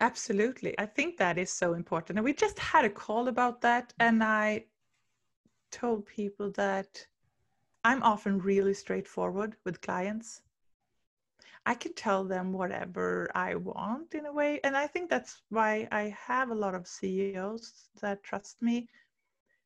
[0.00, 0.76] absolutely.
[0.78, 4.24] I think that is so important, and we just had a call about that, and
[4.24, 4.64] I
[5.70, 7.06] told people that
[7.88, 10.42] I'm often really straightforward with clients.
[11.64, 14.60] I can tell them whatever I want in a way.
[14.62, 18.90] And I think that's why I have a lot of CEOs that trust me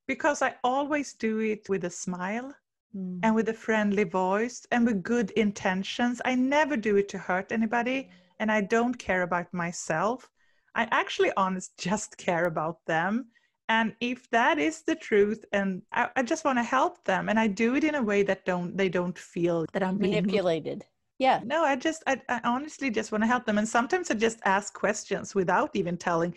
[0.06, 2.54] because I always do it with a smile
[2.96, 3.18] mm.
[3.24, 6.22] and with a friendly voice and with good intentions.
[6.24, 8.08] I never do it to hurt anybody
[8.38, 10.30] and I don't care about myself.
[10.76, 13.32] I actually honest just care about them
[13.72, 17.38] and if that is the truth and I, I just want to help them and
[17.38, 20.84] i do it in a way that don't they don't feel that i'm manipulated
[21.18, 24.14] yeah no i just I, I honestly just want to help them and sometimes i
[24.14, 26.34] just ask questions without even telling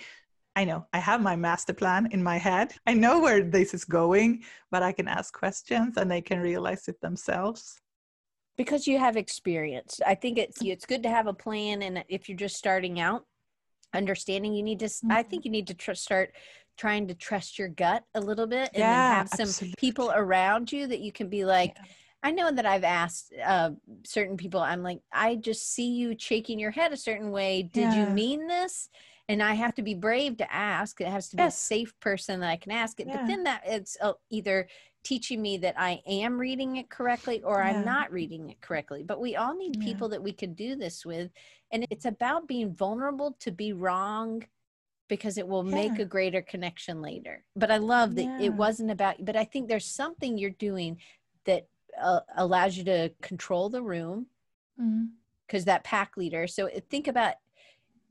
[0.57, 2.75] I know I have my master plan in my head.
[2.87, 6.87] I know where this is going, but I can ask questions and they can realize
[6.87, 7.81] it themselves.
[8.55, 9.99] Because you have experience.
[10.07, 13.25] I think it's it's good to have a plan and if you're just starting out,
[13.95, 15.11] understanding you need to mm-hmm.
[15.11, 16.33] I think you need to tr- start
[16.77, 19.75] trying to trust your gut a little bit and yeah, have some absolutely.
[19.77, 21.83] people around you that you can be like yeah.
[22.25, 23.69] I know that I've asked uh,
[24.03, 27.61] certain people, I'm like, I just see you shaking your head a certain way.
[27.61, 28.07] Did yeah.
[28.09, 28.89] you mean this?
[29.29, 30.99] And I have to be brave to ask.
[30.99, 31.55] It has to be yes.
[31.55, 33.05] a safe person that I can ask it.
[33.07, 34.67] But then that it's uh, either
[35.03, 37.69] teaching me that I am reading it correctly or yeah.
[37.69, 39.03] I'm not reading it correctly.
[39.03, 39.85] But we all need yeah.
[39.85, 41.29] people that we can do this with.
[41.71, 44.43] And it's about being vulnerable to be wrong
[45.07, 45.75] because it will yeah.
[45.75, 47.43] make a greater connection later.
[47.55, 48.41] But I love that yeah.
[48.41, 50.97] it wasn't about, but I think there's something you're doing
[51.45, 51.67] that
[52.01, 54.27] uh, allows you to control the room
[54.77, 55.65] because mm-hmm.
[55.65, 56.47] that pack leader.
[56.47, 57.35] So think about,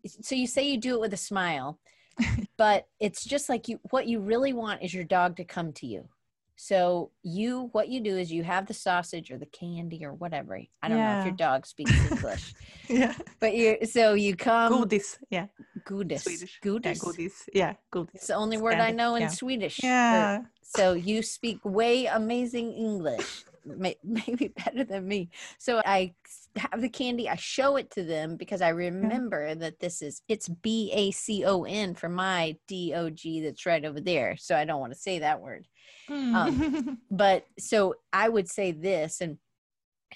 [0.06, 1.78] so you say you do it with a smile,
[2.56, 5.86] but it's just like you, what you really want is your dog to come to
[5.86, 6.08] you.
[6.56, 10.60] So you, what you do is you have the sausage or the candy or whatever.
[10.82, 11.14] I don't yeah.
[11.14, 12.54] know if your dog speaks English.
[12.88, 13.14] yeah.
[13.40, 14.72] But you, so you come.
[14.72, 15.18] Godis.
[15.30, 15.46] Yeah.
[15.84, 16.22] Godis.
[16.22, 16.60] Swedish.
[16.62, 16.84] Godis.
[16.84, 17.32] Yeah, godis.
[17.52, 17.74] Yeah.
[17.92, 18.14] Godis.
[18.14, 19.28] It's the only word I know in yeah.
[19.28, 19.80] Swedish.
[19.82, 20.42] Yeah.
[20.62, 23.44] So you speak way amazing English.
[24.04, 25.30] Maybe better than me.
[25.58, 26.14] So I
[26.56, 27.28] have the candy.
[27.28, 29.54] I show it to them because I remember yeah.
[29.54, 33.66] that this is it's B A C O N for my D O G that's
[33.66, 34.36] right over there.
[34.36, 35.66] So I don't want to say that word.
[36.08, 36.34] Mm.
[36.34, 39.38] Um, but so I would say this and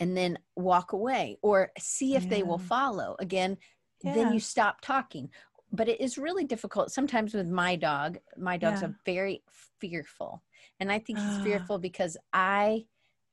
[0.01, 2.31] and then walk away or see if yeah.
[2.31, 3.57] they will follow again.
[4.03, 4.15] Yeah.
[4.15, 5.31] Then you stop talking.
[5.73, 8.19] But it is really difficult sometimes with my dog.
[8.39, 9.43] My dogs are very
[9.81, 10.43] fearful,
[10.81, 11.45] and I think he's uh.
[11.45, 12.87] fearful because I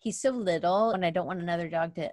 [0.06, 2.12] he's so little and I don't want another dog to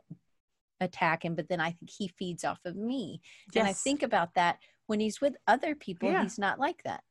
[0.81, 3.21] attack him, but then I think he feeds off of me.
[3.53, 3.61] Yes.
[3.61, 6.23] And I think about that when he's with other people, yeah.
[6.23, 7.05] he's not like that.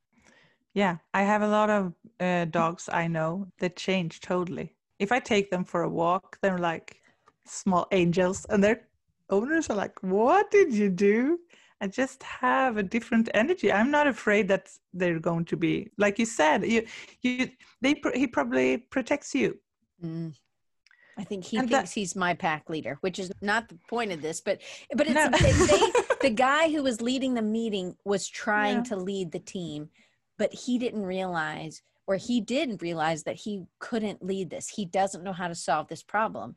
[0.73, 4.75] Yeah, I have a lot of uh, dogs I know that change totally.
[4.97, 6.97] If I take them for a walk, they're like
[7.45, 8.87] small angels, and their
[9.29, 11.39] owners are like, What did you do?
[11.81, 13.71] I just have a different energy.
[13.71, 16.65] I'm not afraid that they're going to be like you said.
[16.65, 16.85] You,
[17.21, 17.49] you,
[17.81, 19.59] they, he probably protects you.
[20.03, 20.33] Mm.
[21.21, 24.11] I think he and thinks that, he's my pack leader, which is not the point
[24.11, 24.59] of this, but
[24.95, 25.29] but it's no.
[25.29, 25.91] they,
[26.29, 28.83] the guy who was leading the meeting was trying yeah.
[28.83, 29.89] to lead the team,
[30.37, 34.67] but he didn't realize or he didn't realize that he couldn't lead this.
[34.67, 36.55] He doesn't know how to solve this problem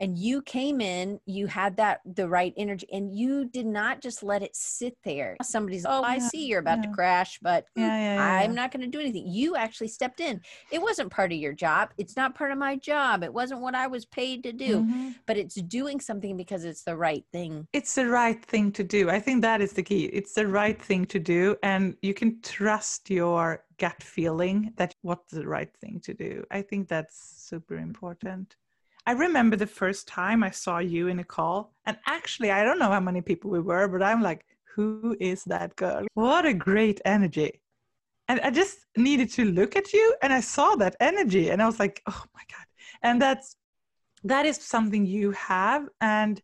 [0.00, 4.22] and you came in you had that the right energy and you did not just
[4.22, 5.36] let it sit there.
[5.42, 6.90] Somebody's oh i see you're about yeah.
[6.90, 9.26] to crash but yeah, yeah, i'm not going to do anything.
[9.26, 10.40] You actually stepped in.
[10.70, 11.90] It wasn't part of your job.
[11.98, 13.22] It's not part of my job.
[13.22, 14.80] It wasn't what i was paid to do.
[14.80, 15.10] Mm-hmm.
[15.26, 17.66] but it's doing something because it's the right thing.
[17.72, 19.10] It's the right thing to do.
[19.10, 20.04] I think that is the key.
[20.06, 25.32] It's the right thing to do and you can trust your gut feeling that what's
[25.32, 26.44] the right thing to do.
[26.50, 27.16] I think that's
[27.48, 28.56] super important
[29.06, 32.78] I remember the first time I saw you in a call, and actually, I don't
[32.78, 34.44] know how many people we were, but I'm like,
[34.74, 36.06] who is that girl?
[36.14, 37.62] What a great energy.
[38.28, 41.66] And I just needed to look at you, and I saw that energy, and I
[41.66, 42.66] was like, oh my God.
[43.02, 43.56] And that's
[44.24, 46.42] that is something you have and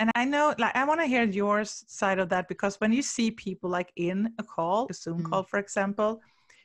[0.00, 3.02] and i know like i want to hear your side of that because when you
[3.02, 5.30] see people like in a call a zoom mm.
[5.30, 6.20] call for example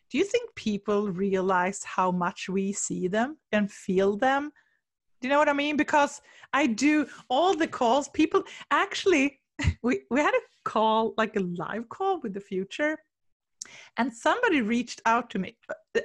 [0.10, 4.52] do you think people realize how much we see them and feel them
[5.22, 5.76] Do you know what I mean?
[5.76, 6.22] Because
[6.54, 8.10] I do all the calls.
[8.10, 9.40] People actually,
[9.84, 12.98] we, we had a call, like a live call with the Futur.
[13.98, 15.58] And somebody reached out to me,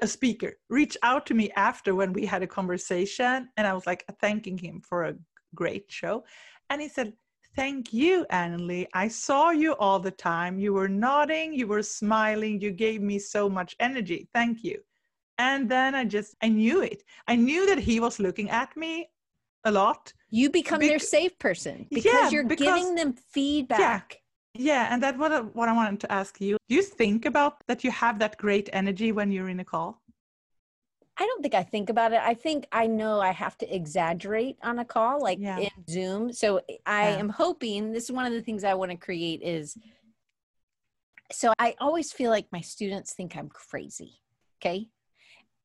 [0.03, 3.49] a speaker reached out to me after when we had a conversation.
[3.57, 5.15] And I was like thanking him for a
[5.55, 6.25] great show.
[6.71, 7.15] And he said,
[7.57, 8.89] Thank you, Annelie.
[8.95, 10.59] I saw you all the time.
[10.59, 14.29] You were nodding, you were smiling, you gave me so much energy.
[14.35, 14.83] Thank you
[15.39, 19.09] and then i just i knew it i knew that he was looking at me
[19.65, 24.21] a lot you become their safe person because yeah, you're because, giving them feedback
[24.55, 27.25] yeah, yeah and that's what I, what I wanted to ask you do you think
[27.25, 30.01] about that you have that great energy when you're in a call
[31.17, 32.19] I don't think I think about it.
[32.21, 35.59] I think I know I have to exaggerate on a call, like yeah.
[35.59, 36.33] in Zoom.
[36.33, 37.19] So I yeah.
[37.19, 39.79] am hoping this is one of the things I want to create is
[41.31, 44.19] so I always feel like my students think I'm crazy.
[44.61, 44.89] Okay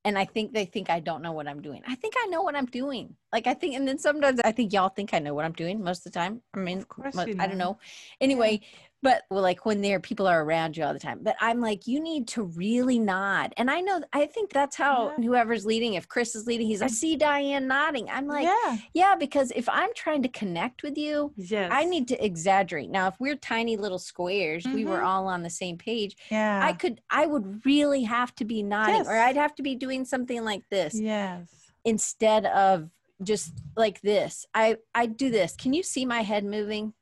[0.05, 1.81] and I think they think I don't know what I'm doing.
[1.87, 3.15] I think I know what I'm doing.
[3.33, 5.83] Like I think, and then sometimes I think y'all think I know what I'm doing
[5.83, 6.41] most of the time.
[6.53, 7.77] I mean, course I don't know.
[8.21, 8.67] Anyway, yeah
[9.01, 11.87] but well, like when there people are around you all the time but i'm like
[11.87, 15.25] you need to really nod and i know i think that's how yeah.
[15.25, 18.77] whoever's leading if chris is leading he's i see diane nodding i'm like yeah.
[18.93, 21.69] yeah because if i'm trying to connect with you yes.
[21.73, 24.75] i need to exaggerate now if we're tiny little squares mm-hmm.
[24.75, 25.07] we were mm-hmm.
[25.07, 28.95] all on the same page yeah i could i would really have to be nodding
[28.95, 29.07] yes.
[29.07, 31.47] or i'd have to be doing something like this yes
[31.85, 32.89] instead of
[33.21, 36.93] just like this i i do this can you see my head moving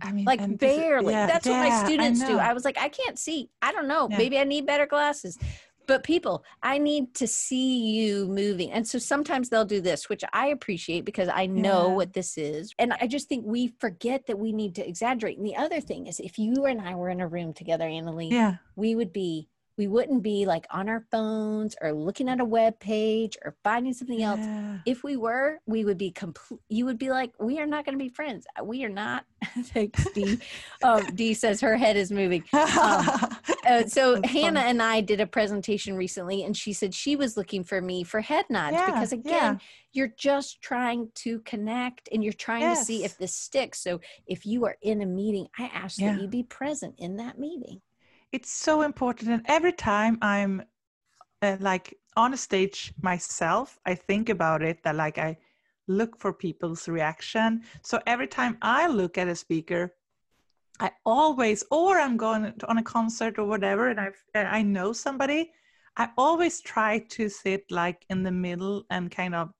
[0.00, 1.12] I mean, like barely.
[1.12, 2.38] yeah, That's yeah, what my students I do.
[2.38, 3.50] I was like, I can't see.
[3.62, 4.08] I don't know.
[4.10, 4.18] Yeah.
[4.18, 5.38] Maybe I need better glasses.
[5.86, 8.72] But people, I need to see you moving.
[8.72, 12.72] And so sometimes they'll do this, which I appreciate because I know what this is.
[12.78, 15.38] And I just think we forget that we need to exaggerate.
[15.38, 18.32] And the other thing is, if you and I were in a room together, Annalie,
[18.32, 18.56] yeah.
[18.74, 19.48] we would be
[19.78, 23.92] we wouldn't be like on our phones or looking at a web page or finding
[23.92, 24.30] something yeah.
[24.30, 24.80] else.
[24.86, 26.60] If we were, we would be complete.
[26.68, 28.46] You would be like, we are not going to be friends.
[28.58, 29.24] Uh, we are not.
[29.64, 30.38] Thanks, D.
[30.82, 32.42] um, D says her head is moving.
[32.52, 32.66] Um,
[33.66, 34.70] uh, so That's Hannah funny.
[34.70, 38.20] and I did a presentation recently, and she said she was looking for me for
[38.20, 39.58] head nods yeah, because again, yeah.
[39.92, 42.80] you're just trying to connect and you're trying yes.
[42.80, 43.82] to see if this sticks.
[43.82, 47.38] So if you are in a meeting, I ask that you be present in that
[47.38, 47.82] meeting
[48.32, 50.62] it's so important and every time i'm
[51.42, 55.36] uh, like on a stage myself i think about it that like i
[55.88, 57.62] look for people's reaction.
[57.82, 59.94] So every time i look at a speaker
[60.80, 65.50] i always or i'm going on a concert or whatever and i i know somebody
[65.96, 69.50] i always try to sit like in the middle and kind of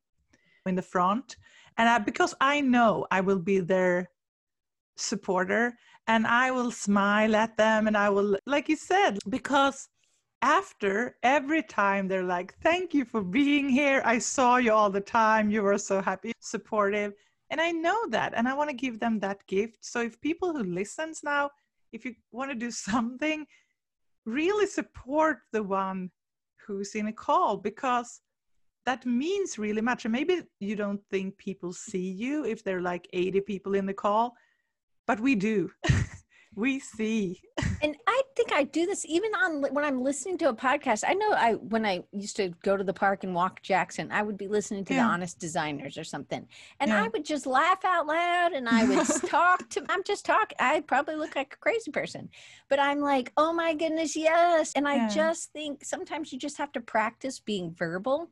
[0.66, 1.36] in the front.
[1.78, 4.10] And I, because i know i will be their
[4.96, 9.88] supporter and I will smile at them and I will, like you said, because
[10.42, 14.02] after every time they're like, Thank you for being here.
[14.04, 15.50] I saw you all the time.
[15.50, 17.14] You were so happy, supportive.
[17.50, 18.34] And I know that.
[18.34, 19.78] And I want to give them that gift.
[19.80, 21.50] So if people who listens now,
[21.92, 23.46] if you want to do something,
[24.24, 26.10] really support the one
[26.66, 28.20] who's in a call because
[28.84, 30.04] that means really much.
[30.04, 33.86] And maybe you don't think people see you if there are like 80 people in
[33.86, 34.34] the call,
[35.06, 35.70] but we do.
[36.56, 37.40] we see.
[37.82, 41.04] and I think I do this even on when I'm listening to a podcast.
[41.06, 44.22] I know I when I used to go to the park and walk Jackson, I
[44.22, 45.04] would be listening to yeah.
[45.04, 46.48] the Honest Designers or something,
[46.80, 47.04] and yeah.
[47.04, 49.84] I would just laugh out loud and I would talk to.
[49.88, 50.56] I'm just talking.
[50.58, 52.30] I probably look like a crazy person,
[52.68, 54.72] but I'm like, oh my goodness, yes.
[54.74, 55.08] And I yeah.
[55.08, 58.30] just think sometimes you just have to practice being verbal,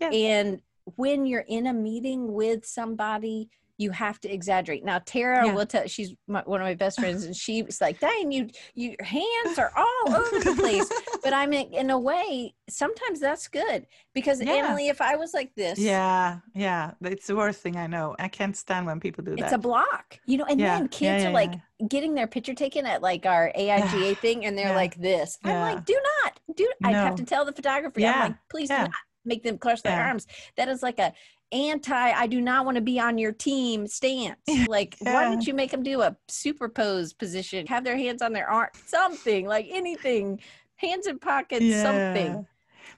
[0.00, 0.60] and
[0.96, 4.84] when you're in a meeting with somebody you have to exaggerate.
[4.84, 5.54] Now Tara yeah.
[5.54, 8.48] will tell she's my, one of my best friends, and she was like, "Dang, you,
[8.74, 10.88] you, your hands are all over the place."
[11.22, 14.52] but I mean, in a way, sometimes that's good because yeah.
[14.52, 18.14] Emily, if I was like this, yeah, yeah, it's the worst thing I know.
[18.18, 19.40] I can't stand when people do that.
[19.40, 20.44] It's a block, you know.
[20.44, 20.78] And yeah.
[20.78, 21.54] then kids are like
[21.88, 25.38] getting their picture taken at like our AIGA thing, and they're like this.
[25.42, 26.70] I'm like, do not, do.
[26.80, 26.88] No.
[26.88, 28.00] I have to tell the photographer.
[28.00, 28.90] I'm like, please do not
[29.24, 30.26] make them cross their arms.
[30.56, 31.12] That is like a
[31.54, 34.36] anti i do not want to be on your team stance.
[34.68, 35.14] Like yeah.
[35.14, 37.66] why don't you make them do a superposed position?
[37.66, 40.40] Have their hands on their arm something like anything.
[40.76, 41.82] Hands in pockets yeah.
[41.82, 42.46] something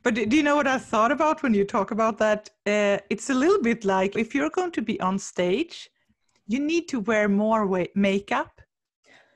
[0.03, 2.49] but do you know what i thought about when you talk about that?
[2.65, 5.91] Uh, it's a little bit like if you're going to be on stage
[6.47, 8.56] you need to wear more makeup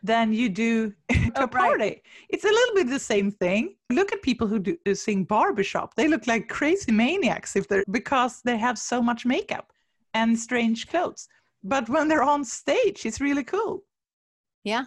[0.03, 1.85] than you do oh, to oh, a party.
[1.85, 2.03] Right.
[2.29, 3.77] It's a little bit the same thing.
[3.91, 5.95] Look at people who do, uh, sing barbershop.
[5.95, 9.73] They look like crazy maniacs if they're because they have so much makeup
[10.15, 11.29] and strange clothes.
[11.63, 13.83] But when they're on stage, it's really cool.
[14.65, 14.85] Yeah,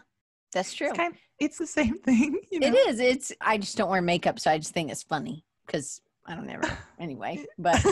[0.53, 0.87] that's true.
[0.87, 2.39] It's, kind of, it's the same thing.
[2.51, 2.67] You know?
[2.67, 2.99] It is.
[2.99, 3.31] It's.
[3.41, 6.77] I just don't wear makeup, so I just think it's funny because I don't ever.
[6.99, 7.83] anyway, but.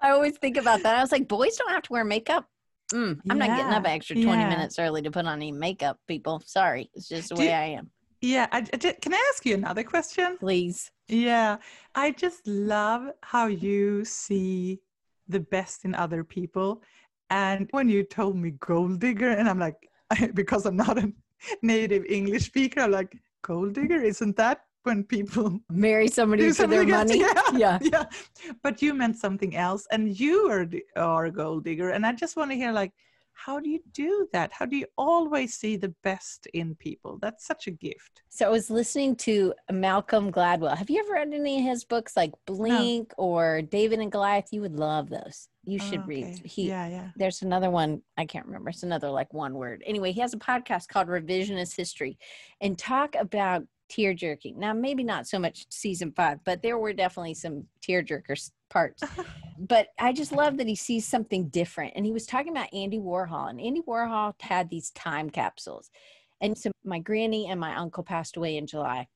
[0.00, 0.94] I always think about that.
[0.94, 2.48] I was like, boys don't have to wear makeup.
[2.92, 4.48] Mm, I'm not getting up an extra 20 yeah.
[4.48, 6.42] minutes early to put on any makeup, people.
[6.46, 6.90] Sorry.
[6.94, 7.90] It's just the Do way you- I am.
[8.20, 10.38] Yeah, I, I can I ask you another question?
[10.40, 10.90] Please.
[11.06, 11.58] Yeah,
[11.94, 14.80] I just love how you see
[15.28, 16.82] the best in other people.
[17.30, 19.88] And when you told me gold digger, and I'm like,
[20.34, 21.12] because I'm not a
[21.62, 26.82] native English speaker, I'm like, gold digger, isn't that when people Marry somebody for their
[26.88, 27.08] else?
[27.10, 27.20] money.
[27.52, 27.78] Yeah, Yeah.
[27.94, 28.04] yeah.
[28.64, 30.66] But you meant something else, and you are,
[30.96, 31.90] are a gold digger.
[31.90, 32.92] And I just want to hear, like,
[33.46, 34.50] how do you do that?
[34.52, 37.18] How do you always see the best in people?
[37.22, 38.22] That's such a gift.
[38.30, 40.76] So I was listening to Malcolm Gladwell.
[40.76, 44.48] Have you ever read any of his books like Blink or David and Goliath?
[44.50, 45.46] You would love those.
[45.64, 46.40] You should Oh, read.
[46.44, 47.08] He yeah, yeah.
[47.14, 48.70] there's another one I can't remember.
[48.70, 49.84] It's another like one word.
[49.86, 52.18] Anyway, he has a podcast called Revisionist History
[52.60, 54.58] and talk about tear jerking.
[54.58, 59.02] Now, maybe not so much season five, but there were definitely some tear jerkers parts.
[59.58, 61.94] but I just love that he sees something different.
[61.96, 65.90] And he was talking about Andy Warhol, and Andy Warhol had these time capsules.
[66.40, 69.08] And so my granny and my uncle passed away in July.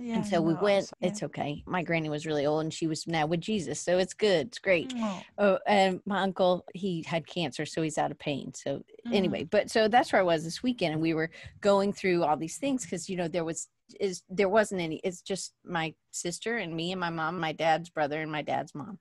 [0.00, 1.08] Yeah, and so we went, yeah.
[1.08, 1.62] it's okay.
[1.66, 3.80] My granny was really old and she was now with Jesus.
[3.80, 4.48] So it's good.
[4.48, 4.92] It's great.
[4.96, 8.52] Oh, Oh, and my uncle, he had cancer, so he's out of pain.
[8.54, 9.14] So mhm.
[9.14, 12.36] anyway, but so that's where I was this weekend, and we were going through all
[12.36, 13.68] these things because you know there was
[14.00, 14.96] is there wasn't any.
[15.04, 18.74] It's just my sister and me and my mom, my dad's brother and my dad's
[18.74, 18.98] mom,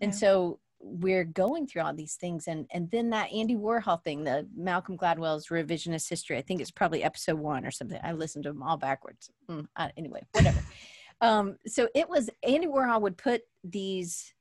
[0.00, 0.18] and Yeah.
[0.18, 4.46] so we're going through all these things, and and then that Andy Warhol thing, the
[4.56, 6.36] Malcolm Gladwell's revisionist history.
[6.36, 7.98] I think it's probably episode one or something.
[8.02, 9.30] I listened to them all backwards.
[9.48, 10.60] Mm, I- anyway, whatever.
[11.20, 14.32] um, so it was Andy Warhol would put these.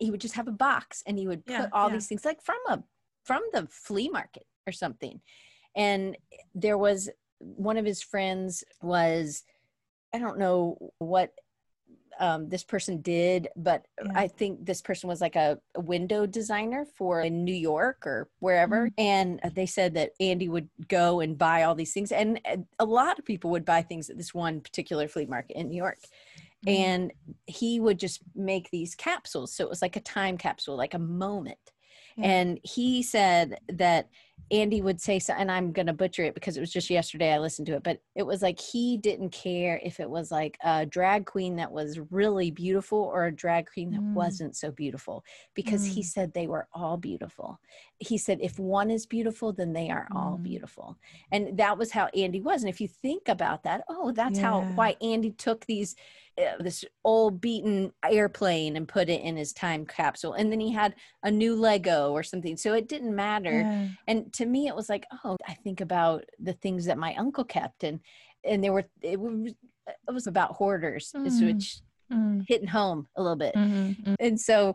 [0.00, 1.94] He would just have a box, and he would Yeah, put all yeah.
[1.94, 2.82] these things like from a
[3.24, 5.20] from the flea market or something.
[5.76, 6.16] And
[6.54, 7.08] there was
[7.38, 9.42] one of his friends was
[10.12, 11.32] I don't know what
[12.20, 14.12] um, this person did, but Yeah.
[14.14, 18.28] I think this person was like a, a window designer for in New York or
[18.38, 18.86] wherever.
[18.86, 19.00] Mm-hmm.
[19.00, 22.40] And they said that Andy would go and buy all these things, and
[22.78, 25.76] a lot of people would buy things at this one particular flea market in New
[25.76, 25.98] York.
[26.66, 26.78] Mhm.
[26.78, 27.12] And
[27.46, 29.52] he would just make these capsules.
[29.52, 31.58] So it was like a time capsule, like a moment.
[32.16, 34.08] And he said that
[34.50, 37.32] Andy would say so, and I'm going to butcher it because it was just yesterday
[37.32, 40.58] I listened to it, but it was like he didn't care if it was like
[40.62, 44.12] a drag queen that was really beautiful or a drag queen that Mm.
[44.14, 45.24] wasn't so beautiful
[45.54, 46.04] because he Mm.
[46.04, 47.58] said they were all beautiful.
[47.98, 50.42] He said if one is beautiful, then they are all Mm.
[50.42, 50.96] beautiful.
[51.30, 52.62] And that was how Andy was.
[52.62, 55.94] And if you think about that, oh, that's how why Andy took these
[56.36, 60.72] uh, this old beaten airplane and put it in his time capsule and then he
[60.72, 63.88] had a new lego or something so it didn't matter Yeah.
[64.08, 67.44] and to me it was like oh i think about the things that my uncle
[67.44, 68.00] kept and
[68.42, 69.52] and there were it was
[69.86, 71.46] it was about hoarders Mm.
[71.46, 71.80] which
[72.12, 74.16] Mm, hitting home a little bit mhm, mm.
[74.18, 74.74] and so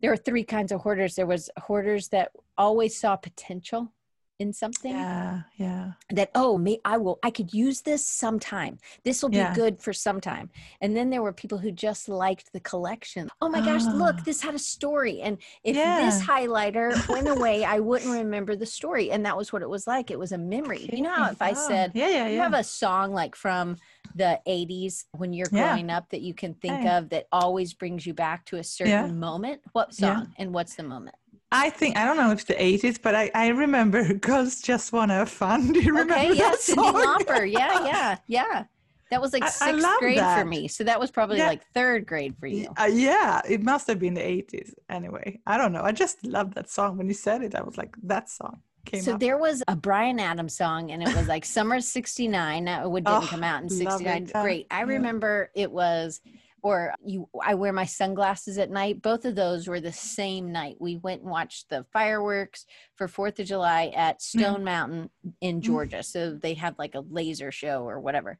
[0.00, 1.14] there were three kinds of hoarders.
[1.14, 3.92] There was hoarders that always saw potential
[4.38, 5.92] in something Yeah, yeah.
[6.10, 8.76] that oh me i will i could use this sometime.
[9.02, 9.54] This will be Yeah.
[9.54, 10.50] good for sometime.
[10.82, 13.30] And then there were people who just liked the collection.
[13.40, 14.22] Oh my gosh look Ah.
[14.26, 15.22] this had a story.
[15.22, 19.10] And if this highlighter went away i wouldn't remember the story.
[19.10, 20.10] And that was what it was like.
[20.10, 20.86] It was a memory.
[20.92, 23.76] You know how if i said yeah, yeah, you have a song like from
[24.16, 25.68] the 80s when you're Yeah.
[25.68, 26.96] growing up that you can think Hey.
[26.96, 30.14] of that always brings you back to a certain moment what Yeah.
[30.16, 31.16] song and what's the moment
[31.52, 34.92] I think I don't know if it's the eighties, but I, I remember girls just
[34.92, 35.72] want to have fun.
[35.72, 38.64] Do you remember okay yeah that Cyndi Lauper yeah yeah yeah
[39.12, 41.46] that was like I- sixth grade for me so that was probably Yeah.
[41.52, 44.74] like third grade for you Uh, yeah, it must have been the eighties.
[44.88, 45.82] Anyway, I don't know.
[45.82, 46.96] I just love that song.
[46.98, 49.20] When you said it, I was like, that song came so up.
[49.20, 52.64] there was a Bryan Adams song, and it was like Summer '69.
[52.64, 54.30] Now it didn't Oh, come out in '69.
[54.32, 54.66] Great.
[54.70, 54.84] I yeah.
[54.84, 56.20] remember it was,
[56.62, 57.28] or you.
[57.44, 59.02] I wear my sunglasses at night.
[59.02, 60.76] Both of those were the same night.
[60.80, 62.64] We went and watched the fireworks
[62.94, 65.10] for Fourth of July at Stone Mountain
[65.40, 66.02] in Georgia.
[66.02, 68.38] So they had like a laser show or whatever.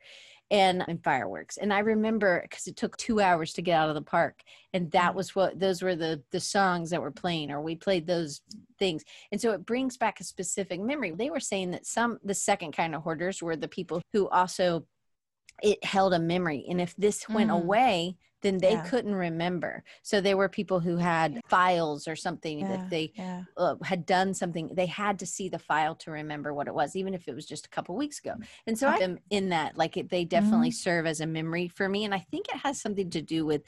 [0.48, 3.96] And, and fireworks and i remember because it took two hours to get out of
[3.96, 4.42] the park
[4.72, 5.16] and that Mm.
[5.16, 8.42] was what those were the the songs that were playing or we played those
[8.78, 11.10] things and so it brings back a specific memory.
[11.10, 14.86] They were saying that some, the second kind of hoarders were the people who also,
[15.62, 16.64] it held a memory.
[16.68, 17.54] And if this went Mm.
[17.62, 18.16] away,
[18.46, 18.88] then they Yeah.
[18.88, 19.82] couldn't remember.
[20.02, 23.42] So there were people who had files or something Yeah, that they yeah.
[23.56, 24.70] uh, had done something.
[24.72, 27.46] They had to see the file to remember what it was, even if it was
[27.46, 28.34] just a couple weeks ago.
[28.38, 28.46] Mm.
[28.68, 30.88] And so I am in that, like it, they definitely mm-hmm.
[30.88, 32.04] serve as a memory for me.
[32.04, 33.62] And I think it has something to do with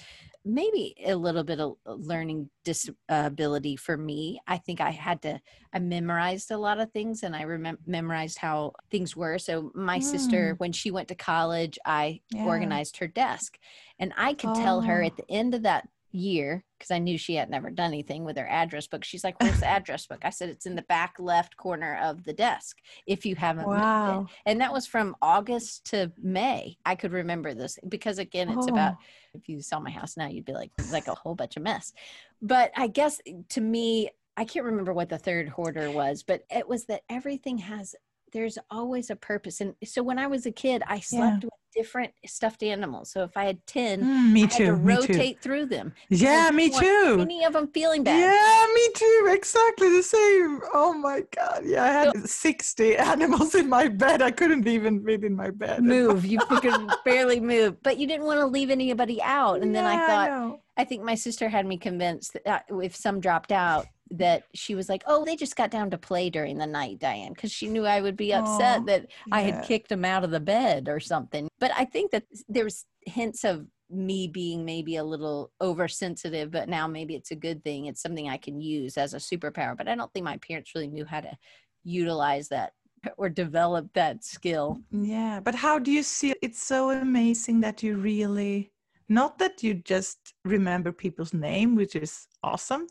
[0.44, 4.40] maybe a little bit of learning disability uh, for me.
[4.46, 5.40] I think I had to,
[5.72, 9.38] I memorized a lot of things and I remem- memorized how things were.
[9.38, 10.60] So my sister, mm.
[10.60, 12.44] when she went to college, I Yeah.
[12.44, 13.58] organized her desk
[13.98, 15.06] and I could tell her Oh.
[15.06, 18.36] at the end of that year because I knew she had never done anything with
[18.36, 19.04] her address book.
[19.04, 20.20] She's like, Where's the address book?
[20.22, 24.22] I said, It's in the back left corner of the desk if you haven't wow.
[24.22, 24.26] it.
[24.46, 26.76] And that was from August to May.
[26.84, 28.72] I could remember this because, again, it's oh.
[28.72, 28.96] about
[29.34, 31.92] if you saw my house now, you'd be like, like a whole bunch of mess.
[32.40, 33.20] But I guess
[33.50, 37.58] to me, I can't remember what the third hoarder was, but it was that everything
[37.58, 37.94] has
[38.32, 39.60] there's always a purpose.
[39.60, 41.46] And so when I was a kid, I slept yeah.
[41.46, 43.08] with different stuffed animals.
[43.10, 45.42] So if I had 10, mm, me I too, had to rotate too.
[45.42, 45.94] through them.
[46.08, 47.18] Yeah, me too.
[47.20, 48.18] Any of them feeling bad.
[48.18, 49.28] Yeah, me too.
[49.30, 50.60] Exactly the same.
[50.74, 51.62] Oh my God.
[51.64, 54.22] Yeah, I had so, 60 animals in my bed.
[54.22, 55.84] I couldn't even fit in my bed.
[55.84, 56.26] Move.
[56.26, 57.80] you could barely move.
[57.84, 59.62] But you didn't want to leave anybody out.
[59.62, 60.30] And then yeah, I thought,
[60.76, 64.74] I, I think my sister had me convinced that if some dropped out, that she
[64.74, 67.68] was like, "Oh, they just got down to play during the night, Diane," because she
[67.68, 69.34] knew I would be upset that yeah.
[69.34, 71.48] I had kicked them out of the bed or something.
[71.58, 76.86] But I think that there's hints of me being maybe a little oversensitive, but now
[76.86, 77.86] maybe it's a good thing.
[77.86, 79.76] It's something I can use as a superpower.
[79.76, 81.36] But I don't think my parents really knew how to
[81.84, 82.72] utilize that
[83.16, 84.80] or develop that skill.
[84.92, 86.38] Mm, yeah, but how do you see it?
[86.42, 88.72] It's so amazing that you really
[89.08, 92.86] not that you just remember people's name, which is awesome,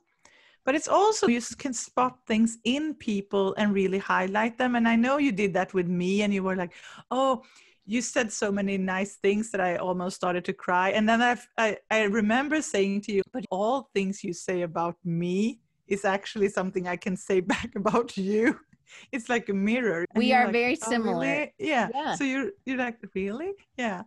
[0.67, 4.75] but it's also you can spot things in people and really highlight them.
[4.75, 6.73] And i know you did that with me and you were like
[7.09, 7.41] oh
[7.85, 10.89] you said so many nice things that i almost started to cry.
[10.89, 14.97] And then I've, i i remember saying to you but all things you say about
[15.05, 18.59] me is actually something i can say back about you.
[19.11, 21.29] It's like a mirror and we are like, very oh, similar.
[21.31, 21.53] Really?
[21.59, 21.87] yeah.
[21.93, 22.15] yeah.
[22.15, 23.51] So you're you're like really?
[23.77, 24.01] Yeah.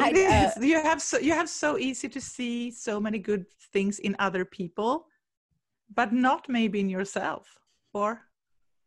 [0.00, 0.64] It I, uh, is.
[0.70, 4.44] you have so you have so easy to see so many good things in other
[4.44, 5.06] people
[5.94, 7.58] but not maybe in yourself
[7.94, 8.22] or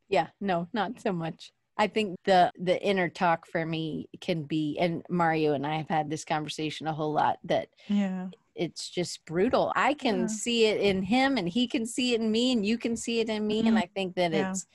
[0.09, 4.77] yeah no not so much i think the the inner talk for me can be
[4.79, 9.25] and mario and i have had this conversation a whole lot that yeah it's just
[9.25, 10.27] brutal i can yeah.
[10.27, 13.19] see it in him and he can see it in me and you can see
[13.19, 13.69] it in me mm-hmm.
[13.69, 14.49] and i think that yeah.
[14.49, 14.65] it's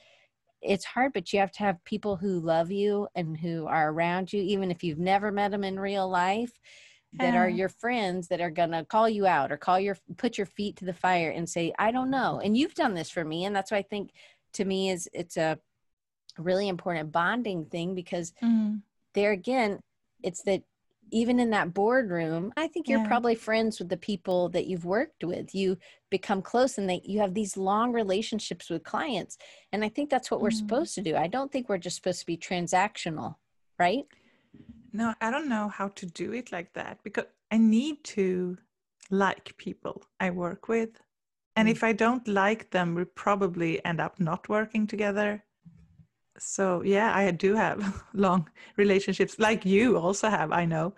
[0.61, 4.31] it's hard but you have to have people who love you and who are around
[4.31, 6.59] you even if you've never met them in real life
[7.13, 10.37] that are your friends that are going to call you out or call your put
[10.37, 13.25] your feet to the fire and say i don't know and you've done this for
[13.25, 14.11] me and that's why i think
[14.53, 15.57] to me is it's a
[16.37, 18.81] really important bonding thing because mm.
[19.13, 19.79] there again
[20.23, 20.61] it's that
[21.11, 23.07] even in that boardroom i think you're yeah.
[23.07, 25.77] probably friends with the people that you've worked with you
[26.09, 29.37] become close and they you have these long relationships with clients
[29.73, 30.43] and i think that's what mm.
[30.43, 33.35] we're supposed to do i don't think we're just supposed to be transactional
[33.77, 34.05] right
[34.93, 38.57] no, I don't know how to do it like that because I need to
[39.09, 40.89] like people I work with.
[41.55, 41.71] And mm.
[41.71, 45.43] if I don't like them, we probably end up not working together.
[46.37, 50.93] So, yeah, I do have long relationships, like you also have, I know.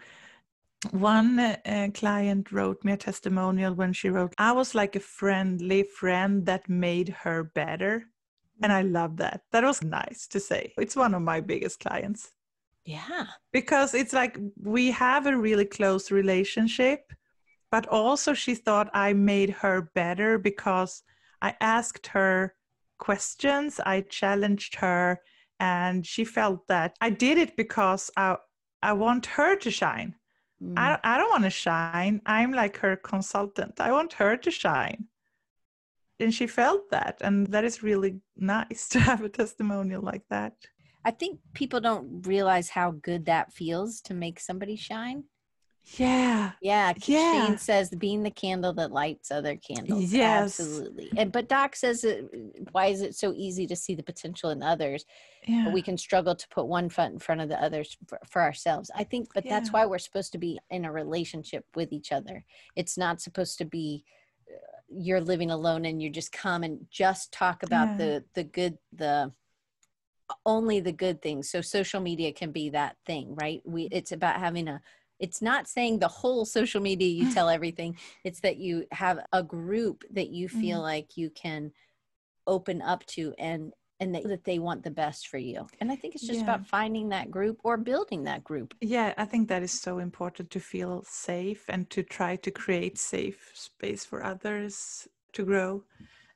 [0.92, 5.84] One uh, client wrote me a testimonial when she wrote, I was like a friendly
[5.84, 8.06] friend that made her better.
[8.62, 9.42] And I love that.
[9.52, 10.74] That was nice to say.
[10.78, 12.32] It's one of my biggest clients.
[12.86, 13.28] Yeah.
[13.52, 17.14] Because it's like we have a really close relationship,
[17.72, 21.04] but also she thought I made her better because
[21.42, 22.56] I asked her
[23.00, 25.22] questions, I challenged her,
[25.60, 28.38] and she felt that I did it because I,
[28.82, 30.16] I want her to shine.
[30.62, 30.74] Mm.
[30.78, 32.22] I, I don't want to shine.
[32.26, 33.80] I'm like her consultant.
[33.80, 35.06] I want her to shine.
[36.20, 37.18] And she felt that.
[37.22, 40.54] And that is really nice to have a testimonial like that.
[41.06, 45.26] I think people don't realize how good that feels to make somebody shine.
[45.98, 46.52] Yeah.
[46.62, 46.94] Yeah.
[47.06, 47.46] Yeah.
[47.46, 50.14] Shane says being the candle that lights other candles.
[50.14, 50.60] Yes.
[50.60, 51.12] Absolutely.
[51.18, 52.06] And but Doc says
[52.72, 55.06] why is it so easy to see the potential in others?
[55.46, 55.66] Yeah.
[55.66, 58.42] But we can struggle to put one foot in front of the others for, for
[58.42, 58.90] ourselves.
[58.96, 59.52] I think but yeah.
[59.52, 62.46] that's why we're supposed to be in a relationship with each other.
[62.76, 64.06] It's not supposed to be
[64.50, 67.98] uh, you're living alone and you just come and just talk about yeah.
[67.98, 69.34] the the good the
[70.46, 71.50] only the good things.
[71.50, 73.62] So social media can be that thing right?
[73.66, 74.82] We it's about having a
[75.20, 77.98] it's not saying the whole social media you tell everything.
[78.24, 80.88] It's that you have a group that you feel mm-hmm.
[80.88, 81.72] like you can
[82.48, 85.66] open up to and and that, that they want the best for you.
[85.80, 86.46] And i think it's just yeah.
[86.46, 88.74] about finding that group or building that group.
[88.82, 92.98] Yeah i think that is so important to feel safe and to try to create
[92.98, 95.84] safe space for others to grow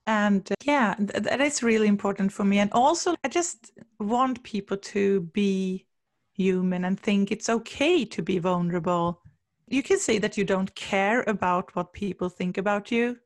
[0.08, 2.60] and uh, yeah th- that is really important for me.
[2.60, 5.86] And also i just want people to be
[6.34, 9.22] human and think it's okay to be vulnerable.
[9.68, 13.18] You can say that you don't care about what people think about you.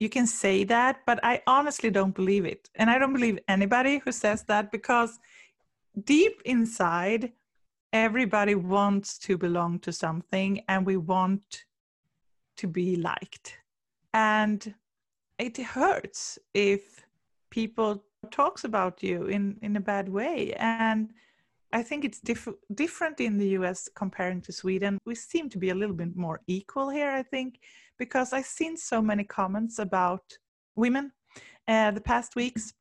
[0.00, 2.70] You can say that but i honestly don't believe it.
[2.74, 5.18] And i don't believe anybody who says that because
[6.04, 7.32] deep inside
[7.92, 11.64] everybody wants to belong to something and we want
[12.56, 13.56] to be liked.
[14.12, 14.74] And
[15.38, 17.04] it hurts if
[17.50, 21.12] people talks about you in in a bad way and
[21.74, 24.96] I think it's diff- different in the US comparing to Sweden.
[25.04, 27.58] We seem to be a little bit more equal here, I think,
[27.98, 30.22] because I've seen so many comments about
[30.76, 31.10] women
[31.66, 32.74] uh, the past weeks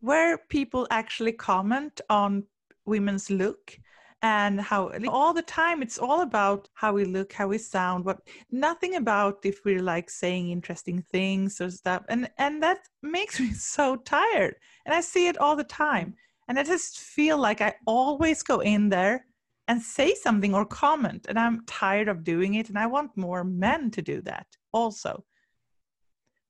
[0.00, 2.44] where people actually comment on
[2.86, 3.78] women's look
[4.22, 8.20] and how all the time it's all about how we look how we sound what
[8.50, 13.52] nothing about if we're like saying interesting things or stuff and and that makes me
[13.52, 14.54] so tired
[14.84, 16.14] and i see it all the time
[16.48, 19.24] and i just feel like i always go in there
[19.68, 23.44] and say something or comment and i'm tired of doing it and i want more
[23.44, 25.24] men to do that also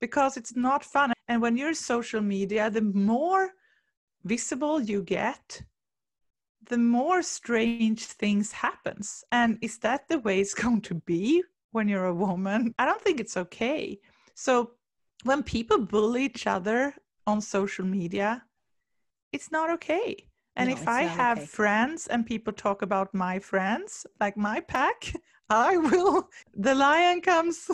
[0.01, 3.51] because it's not fun and when you're social media the more
[4.25, 5.62] visible you get
[6.68, 9.24] the more strange things happens.
[9.32, 11.42] And is that the way it's going to be
[11.72, 12.74] when you're a woman?
[12.78, 13.98] I don't think it's okay.
[14.34, 14.72] So
[15.24, 16.94] when people bully each other
[17.26, 18.44] on social media
[19.32, 20.26] it's not okay.
[20.56, 21.46] And No, if i have okay.
[21.46, 25.12] friends and people talk about my friends like my pack
[25.50, 27.70] i will the lion comes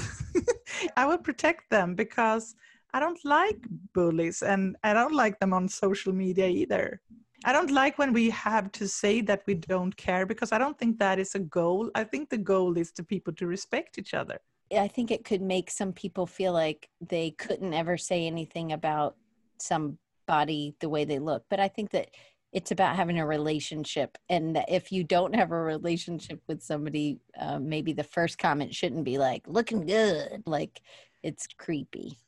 [0.96, 2.54] i will protect them because
[2.92, 3.58] i don't like
[3.94, 7.00] bullies and i don't like them on social media either
[7.46, 10.76] I don't like when we have to say that we don't care because I don't
[10.76, 11.92] think that is a goal.
[11.94, 14.40] I think the goal is to people to respect each other.
[14.76, 19.14] I think it could make some people feel like they couldn't ever say anything about
[19.58, 21.44] somebody the way they look.
[21.48, 22.10] But I think that
[22.52, 24.18] it's about having a relationship.
[24.28, 29.04] And if you don't have a relationship with somebody, uh, maybe the first comment shouldn't
[29.04, 30.42] be like, looking good.
[30.46, 30.80] Like
[31.22, 32.18] it's creepy.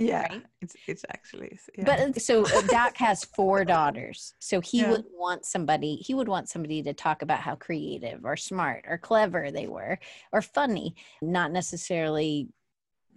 [0.00, 0.42] Yeah, Right.
[0.62, 1.84] it's it's actually yeah.
[1.84, 4.34] But uh, so uh, Doc has four daughters.
[4.38, 4.90] So he Yeah.
[4.90, 8.98] would want somebody, he would want somebody to talk about how creative or smart or
[8.98, 9.98] clever they were
[10.32, 12.48] or funny, not necessarily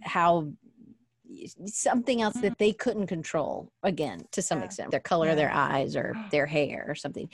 [0.02, 0.52] how
[1.66, 4.64] something else that they couldn't control again to some Yeah.
[4.66, 7.28] extent their color of their eyes or their hair or something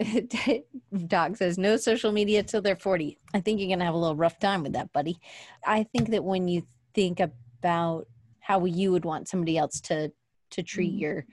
[1.06, 4.16] doc says no social media till they're 40 i think you're gonna have a little
[4.16, 5.18] rough time with that buddy
[5.66, 6.62] i think that when you
[6.94, 8.06] think about
[8.48, 10.10] how you would want somebody else to
[10.50, 11.00] to treat Mhm.
[11.00, 11.26] your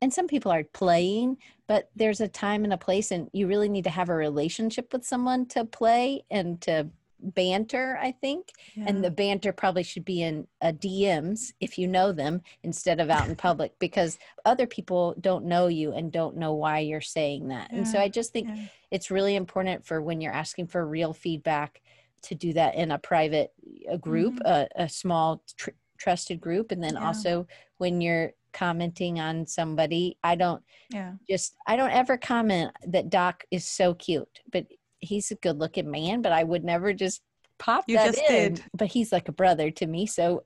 [0.00, 1.36] and some people are playing
[1.66, 4.92] but there's a time and a place and you really need to have a relationship
[4.92, 6.88] with someone to play and to
[7.18, 12.12] banter i think and the banter probably should be in uh, DMs if you know
[12.12, 16.52] them instead of out in public because other people don't know you and don't know
[16.54, 17.72] why you're saying that.
[17.72, 18.66] And so I just think yeah.
[18.90, 21.80] it's really important for when you're asking for real feedback
[22.22, 23.50] to do that in a private
[23.88, 24.46] a group, Mhm.
[24.54, 27.06] a, a small tr- trusted group, and then Yeah.
[27.06, 27.46] also
[27.78, 31.12] when you're commenting on somebody, I don't yeah.
[31.28, 34.66] just I don't ever comment that Doc is so cute, but
[35.00, 37.22] he's a good looking man, but I would never just
[37.58, 38.54] pop You that just in.
[38.54, 38.64] did.
[38.74, 40.44] But he's like a brother to me, so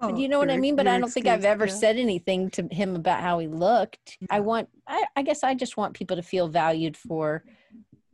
[0.00, 0.76] Oh, you know what I mean.
[0.76, 1.72] But I don't think I've ever yeah.
[1.72, 4.18] said anything to him about how he looked.
[4.30, 4.46] I mm-hmm.
[4.46, 7.44] want I, I guess I just want people to feel valued for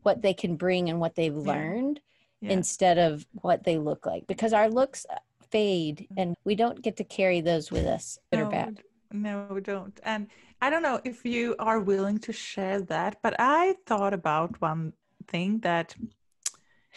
[0.03, 2.01] what they can bring and what they've learned
[2.41, 2.51] Yeah.
[2.53, 5.07] instead of what they look like because our looks
[5.55, 6.21] fade mm-hmm.
[6.21, 8.83] and we don't get to carry those with us good or no, bad.
[9.13, 9.97] we No, we don't.
[10.03, 10.23] And
[10.65, 14.93] I don't know if you are willing to share that, but I thought about one
[15.33, 15.95] thing that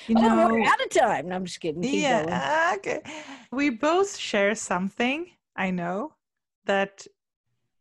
[0.07, 1.29] you oh, know we're out of time.
[1.29, 1.81] No, I'm just kidding.
[1.81, 2.29] Keep going.
[2.29, 3.01] yeah okay
[3.59, 5.19] we both share something
[5.65, 5.99] i know
[6.65, 6.93] that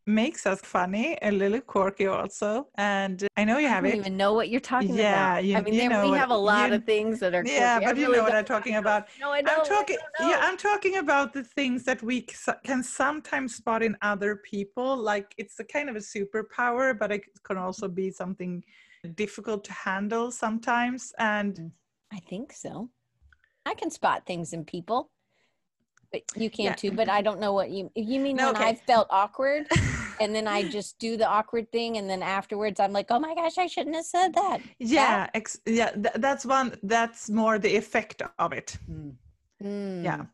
[0.07, 3.97] makes us funny a little quirky also and i know you I have don't it
[3.97, 5.43] even know what you're talking Yeah, about.
[5.43, 7.43] you- I mean, you there, we what- have a lot you- of things that are.
[7.45, 7.85] yeah quirky.
[7.85, 9.59] I but you really know what i'm talking about No, I don't.
[9.59, 10.39] I'm talking, I don't yeah.
[10.41, 12.21] I'm talking about the things that we
[12.63, 14.95] can sometimes spot in other people.
[14.95, 18.63] Like it's a kind of a superpower, but it can also be something
[19.15, 21.13] difficult to handle sometimes.
[21.19, 21.71] And
[22.13, 22.89] I think so.
[23.65, 25.11] I can spot things in people.
[26.11, 26.73] But you can Yeah.
[26.73, 28.69] too, but I don't know what you you mean No, when okay.
[28.69, 29.67] I've felt awkward
[30.21, 33.35] and then I just do the awkward thing and then afterwards I'm like, "Oh my
[33.35, 36.75] gosh, I shouldn't have said that." yeah, ex- yeah, th- that's one.
[36.83, 38.77] That's more the effect of it.
[38.89, 40.03] Mm.
[40.03, 40.25] Yeah.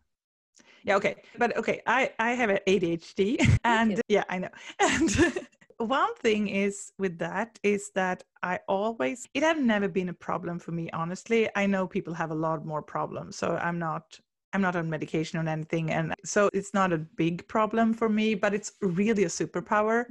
[0.84, 0.96] Yeah.
[0.98, 1.16] Okay.
[1.38, 4.50] But okay, I I have an ADHD, and yeah, I know.
[4.80, 5.10] And
[5.78, 10.60] one thing is with that is that I always it have never been a problem
[10.60, 10.90] for me.
[10.92, 14.20] Honestly, I know people have a lot more problems, so I'm not.
[14.54, 18.36] I'm not on medication or anything, and so it's not a big problem for me.
[18.36, 20.06] But it's really a superpower,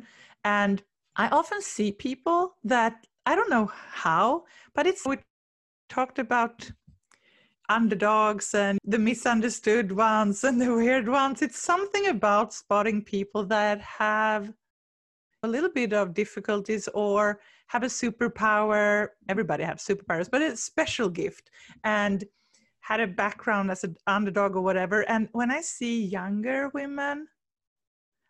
[0.44, 0.82] and
[1.16, 5.18] I often see people that I don't know how, but it's we
[5.88, 6.70] talked about
[7.68, 11.42] underdogs and the misunderstood ones and the weird ones.
[11.42, 14.52] It's something about spotting people that have
[15.42, 19.08] a little bit of difficulties or have a superpower.
[19.28, 21.50] Everybody has superpowers, but it's a special gift.
[21.84, 22.24] And
[22.82, 25.08] had a background as an underdog or whatever.
[25.08, 27.28] And when I see younger women,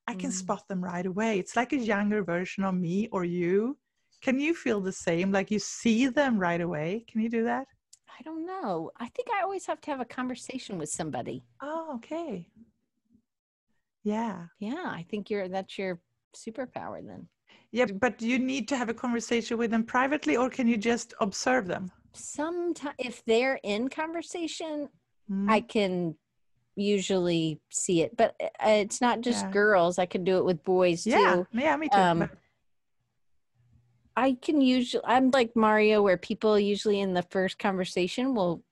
[0.06, 0.34] I can Mm.
[0.34, 1.38] spot them right away.
[1.38, 3.78] It's like a younger version of me or you.
[4.20, 5.32] Can you feel the same?
[5.32, 7.04] Like you see them right away?
[7.08, 7.66] Can you do that?
[8.18, 8.90] I don't know.
[8.96, 11.42] I think I always have to have a conversation with somebody.
[11.62, 12.46] Oh, okay.
[14.04, 14.46] Yeah.
[14.58, 16.00] Yeah, I think you're that's your
[16.36, 17.28] superpower then.
[17.70, 20.76] Yeah, but do you need to have a conversation with them privately or can you
[20.76, 21.90] just observe them?
[22.14, 24.88] Sometimes if they're in conversation,
[25.30, 25.48] Mm.
[25.50, 26.16] I can
[26.74, 29.50] usually see it, but uh, it's not just Yeah.
[29.50, 29.98] girls.
[29.98, 31.46] I can do it with boys yeah, too.
[31.52, 31.96] yeah, me too.
[31.96, 32.28] Um,
[34.16, 38.62] I can usually I'm like Mario where people usually in the first conversation will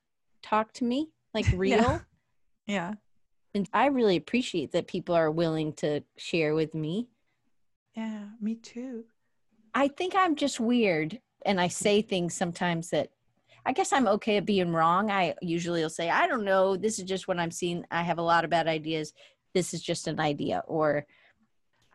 [0.43, 2.03] talk to me like real.
[2.67, 2.95] yeah,
[3.55, 7.09] And I really appreciate that people are willing to share with me.
[7.97, 9.05] yeah, me too.
[9.75, 13.11] I think I'm just weird and I say things sometimes that
[13.71, 15.13] I guess I'm okay at being wrong.
[15.13, 17.85] I usually will say, I don't know, this is just what I'm seeing.
[17.93, 19.13] I have a lot of bad ideas.
[19.55, 20.65] This is just an idea.
[20.67, 21.07] Or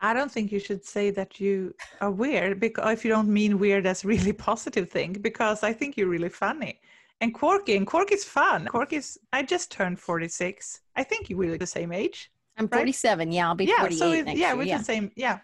[0.00, 3.58] I don't think you should say that you are weird because if you don't mean
[3.58, 6.80] weird as really positive thing, because I think you're really funny
[7.20, 7.76] and quirky.
[7.76, 8.68] And quirky is fun.
[8.68, 9.18] Quirky is.
[9.34, 10.80] I just turned forty six.
[10.96, 12.30] I think you we're the same age.
[12.56, 12.78] I'm Right?
[12.78, 13.32] 47.
[13.32, 13.80] Yeah, I'll be yeah.
[13.80, 14.56] 48 So it, next yeah, year.
[14.56, 14.78] we're Yeah.
[14.78, 15.10] the same.
[15.14, 15.40] Yeah.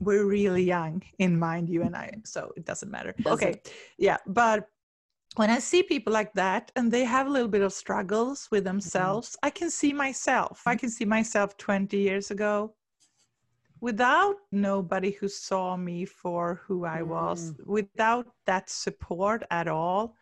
[0.00, 2.12] We're really young in mind, you and I.
[2.24, 3.14] So it doesn't matter.
[3.24, 3.62] Okay.
[3.96, 4.68] Yeah, but
[5.36, 8.60] when I see people like that and they have a little bit of struggles with
[8.60, 8.74] mm-hmm.
[8.74, 10.62] themselves, I can see myself.
[10.66, 10.80] I mm-hmm.
[10.80, 12.74] can see myself 20 years ago
[13.80, 17.66] without nobody who saw me for who I was, mm.
[17.66, 20.14] without that support at all.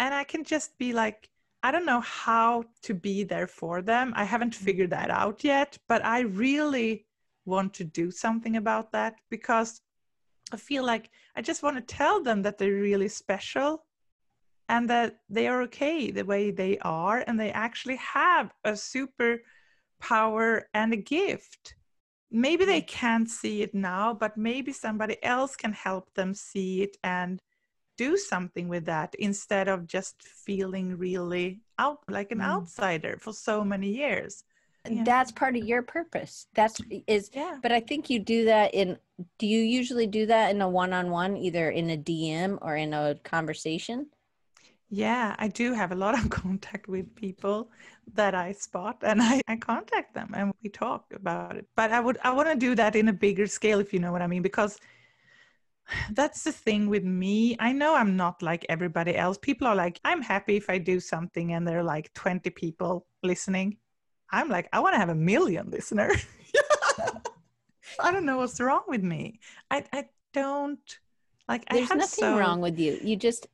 [0.00, 1.28] And I can just be like,
[1.62, 4.12] I don't know how to be there for them.
[4.16, 4.64] I haven't mm-hmm.
[4.64, 7.06] figured that out yet, but I really
[7.44, 9.80] want to do something about that because
[10.50, 13.84] I feel like I just want to tell them that they're really special
[14.68, 19.42] and that they are okay the way they are and they actually have a super
[20.00, 21.74] power and a gift.
[22.30, 26.96] Maybe they can't see it now, but maybe somebody else can help them see it
[27.04, 27.40] and
[27.96, 32.44] do something with that instead of just feeling really out like an Mm.
[32.44, 34.44] outsider for so many years.
[34.88, 35.04] Yeah.
[35.04, 36.46] That's part of your purpose.
[36.54, 37.58] That's is Yeah.
[37.62, 38.98] but I think you do that in
[39.38, 43.14] do you usually do that in a one-on-one either in a DM or in a
[43.22, 44.10] conversation?
[44.90, 47.70] Yeah, I do have a lot of contact with people
[48.14, 51.66] that I spot and I, I contact them and we talk about it.
[51.74, 54.12] But I would I want to do that in a bigger scale if you know
[54.12, 54.78] what I mean because
[56.12, 57.56] that's the thing with me.
[57.58, 59.38] I know I'm not like everybody else.
[59.38, 63.06] People are like, I'm happy if I do something and there are like 20 people
[63.22, 63.78] listening.
[64.30, 66.24] I'm like, I want to have a million listeners.
[68.00, 69.38] I don't know what's wrong with me.
[69.70, 70.98] I, I don't
[71.48, 72.98] like I There's have nothing so, wrong with you.
[73.02, 73.46] You just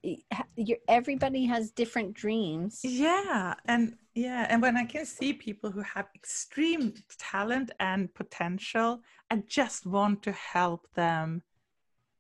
[0.57, 2.81] you everybody has different dreams.
[2.85, 9.01] Yeah, and yeah, and when I can see people who have extreme talent and potential,
[9.31, 11.43] I just want to help them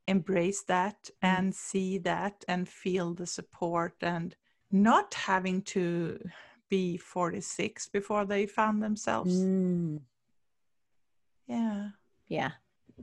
[0.08, 4.34] embrace that and see that and feel the support and
[4.72, 6.18] not having to
[6.68, 9.34] be 46 before they found themselves.
[9.34, 10.00] Mm,
[11.46, 11.90] Yeah.
[12.28, 12.52] yeah.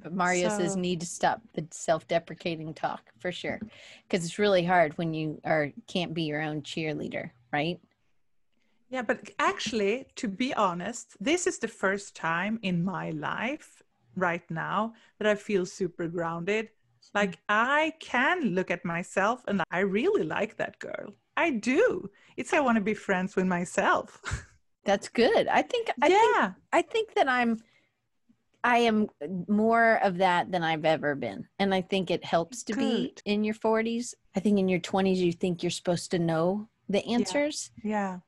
[0.02, 3.60] But Mario says So- need to stop the self-deprecating talk for sure.
[4.10, 7.80] Cuz it's really hard when you are can't be your own cheerleader, right?
[8.90, 13.84] Yeah, but actually, to be honest, this is the first time in my life
[14.16, 16.70] right now that I feel super grounded.
[17.14, 21.14] Like I can look at myself and I really like that girl.
[21.36, 22.10] I do.
[22.36, 24.22] It's I want to be friends with myself.
[24.86, 25.48] That's good.
[25.48, 26.52] I think I think yeah.
[26.72, 27.60] I think that I'm
[28.64, 29.08] I am
[29.48, 31.48] more of that than I've ever been.
[31.60, 34.14] And I think it helps to be in your 40s.
[34.36, 38.20] I think in your 20s you think you're supposed to know the answers yeah.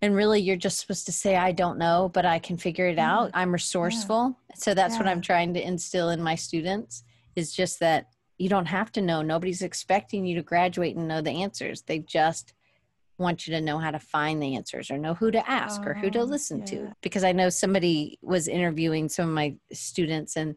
[0.00, 2.96] and really you're just supposed to say I don't know, but I can figure it
[2.96, 3.12] Yeah.
[3.12, 3.30] out.
[3.34, 4.38] I'm resourceful.
[4.54, 7.02] So that's what I'm trying to instill in my students
[7.36, 8.06] is just that
[8.38, 9.22] you don't have to know.
[9.22, 11.82] Nobody's expecting you to graduate and know the answers.
[11.82, 12.54] They just
[13.20, 15.94] want you to know how to find the answers or know who to ask or
[15.94, 16.64] who to Oh, listen yeah.
[16.64, 16.92] to.
[17.02, 20.56] Because I know somebody was interviewing some of my students and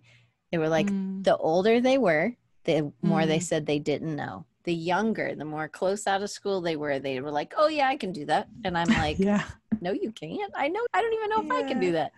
[0.51, 3.43] they were like, Mm, the older they were, the more they Mm.
[3.43, 4.45] said they didn't know.
[4.63, 7.89] The younger, the more close out of school they were, they were like, oh, yeah,
[7.89, 8.47] I can do that.
[8.63, 9.43] And I'm like, yeah.
[9.81, 10.53] no, you can't.
[10.55, 10.79] I know.
[10.93, 12.11] I don't even know if I can do that.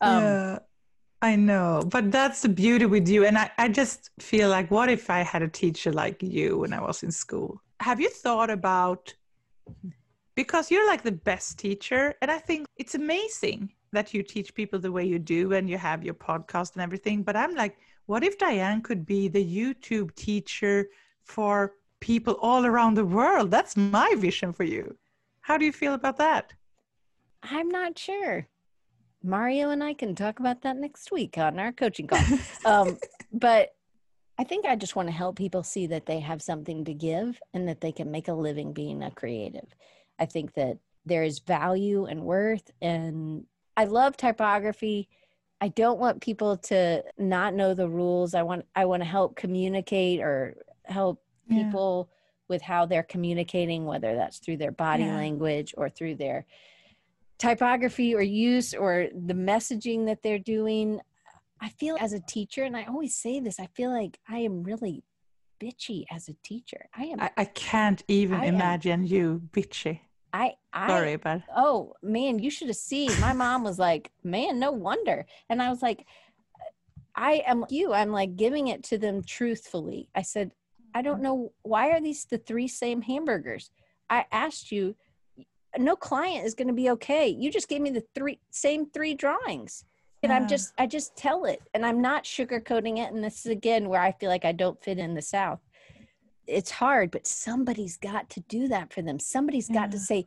[0.00, 0.58] Um, yeah.
[1.20, 3.24] I know, but that's the beauty with you.
[3.26, 6.72] And I, I just feel like, what if I had a teacher like you when
[6.72, 7.60] I was in school?
[7.80, 9.12] Have you thought about,
[10.34, 14.78] because you're like the best teacher, and I think it's amazing that you teach people
[14.78, 17.22] the way you do and you have your podcast and everything.
[17.22, 20.88] But I'm like, what if Diane could be the YouTube teacher
[21.22, 23.50] for people all around the world?
[23.50, 24.96] That's my vision for you.
[25.40, 26.52] How do you feel about that?
[27.42, 28.48] I'm not sure.
[29.22, 32.22] Mario and I can talk about that next week on our coaching call.
[32.64, 32.98] um,
[33.32, 33.74] but
[34.38, 37.40] I think I just want to help people see that they have something to give
[37.54, 39.74] and that they can make a living being a creative.
[40.18, 43.44] I think that there is value and worth, and
[43.76, 45.08] I love typography.
[45.60, 48.34] I don't want people to not know the rules.
[48.34, 51.64] I want I want to help communicate or help Yeah.
[51.64, 52.10] people
[52.48, 55.16] with how they're communicating, whether that's through their body Yeah.
[55.16, 56.46] language or through their
[57.38, 61.00] typography or use or the messaging that they're doing.
[61.60, 64.62] I feel as a teacher, and I always say this, I feel like I am
[64.62, 65.04] really
[65.60, 66.88] bitchy as a teacher.
[66.94, 70.00] I am I, I can't even I am- imagine you bitchy.
[70.32, 73.18] I I Sorry, but oh man, you should have seen.
[73.20, 75.24] My mom was like, man, no wonder.
[75.48, 76.06] And I was like,
[77.14, 77.92] I am you.
[77.94, 80.08] I'm like giving it to them truthfully.
[80.14, 80.52] I said,
[80.94, 83.70] I don't know why are these the three same hamburgers?
[84.10, 84.96] I asked you,
[85.78, 87.28] no client is going to be okay.
[87.28, 89.84] You just gave me the three same three drawings.
[90.22, 93.12] And I'm just I just tell it and I'm not sugarcoating it.
[93.12, 95.60] And this is again where I feel like I don't fit in the South.
[96.46, 99.18] It's hard, but somebody's got to do that for them.
[99.18, 100.24] Somebody's got to say,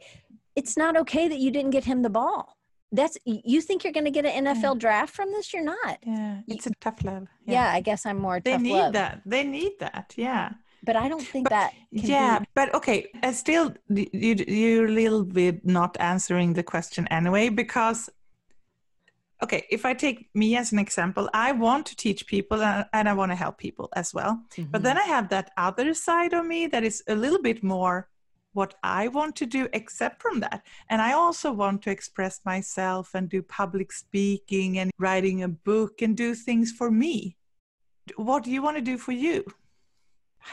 [0.56, 2.58] it's not okay that you didn't get him the ball.
[2.92, 5.54] That's you think you're going to get an NFL draft from this?
[5.54, 5.98] You're not.
[6.06, 7.28] yeah, it's a tough love.
[7.46, 9.22] Yeah, I guess I'm more they need love, that.
[9.26, 10.14] They need that.
[10.18, 10.52] Yeah.
[10.84, 11.72] but I don't think But- that.
[11.92, 13.68] yeah be- but okay i still
[14.24, 18.10] you you're a little bit not answering the question anyway because
[19.44, 23.14] okay if i take me as an example i want to teach people and, i
[23.14, 24.34] want to help people as well
[24.72, 24.84] but Mhm.
[24.86, 28.10] then i have that other side of me that is a little bit more
[28.54, 33.16] what i want to do except from that and i also want to express myself
[33.16, 37.38] and do public speaking and writing a book and do things for me
[38.16, 39.44] what do you want to do for you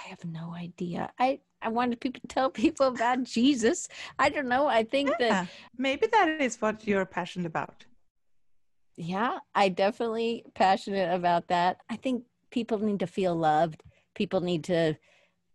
[0.04, 1.10] I have no idea.
[1.18, 3.88] I I wanted people to tell people about Jesus.
[4.18, 4.66] I don't know.
[4.66, 7.86] I think that maybe that is what you're passionate about
[8.98, 11.78] yeah, I definitely passionate about that.
[11.90, 13.82] I think people need to feel loved.
[14.14, 14.94] People need to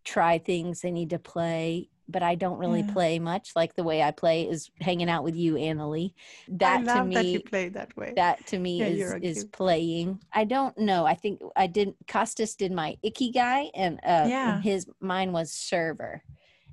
[0.05, 0.81] try things.
[0.81, 1.89] They need to play.
[2.07, 2.93] But I don't really Yeah.
[2.93, 3.51] play much.
[3.55, 6.13] Like the way I play is hanging out with you, Annalie.
[6.49, 8.13] That to me, that you play that way.
[8.15, 11.95] that to me Yeah, is is playing i don't know i think i didn't.
[12.07, 14.49] costas did my ikigai and uh Yeah.
[14.49, 16.23] and his mine was server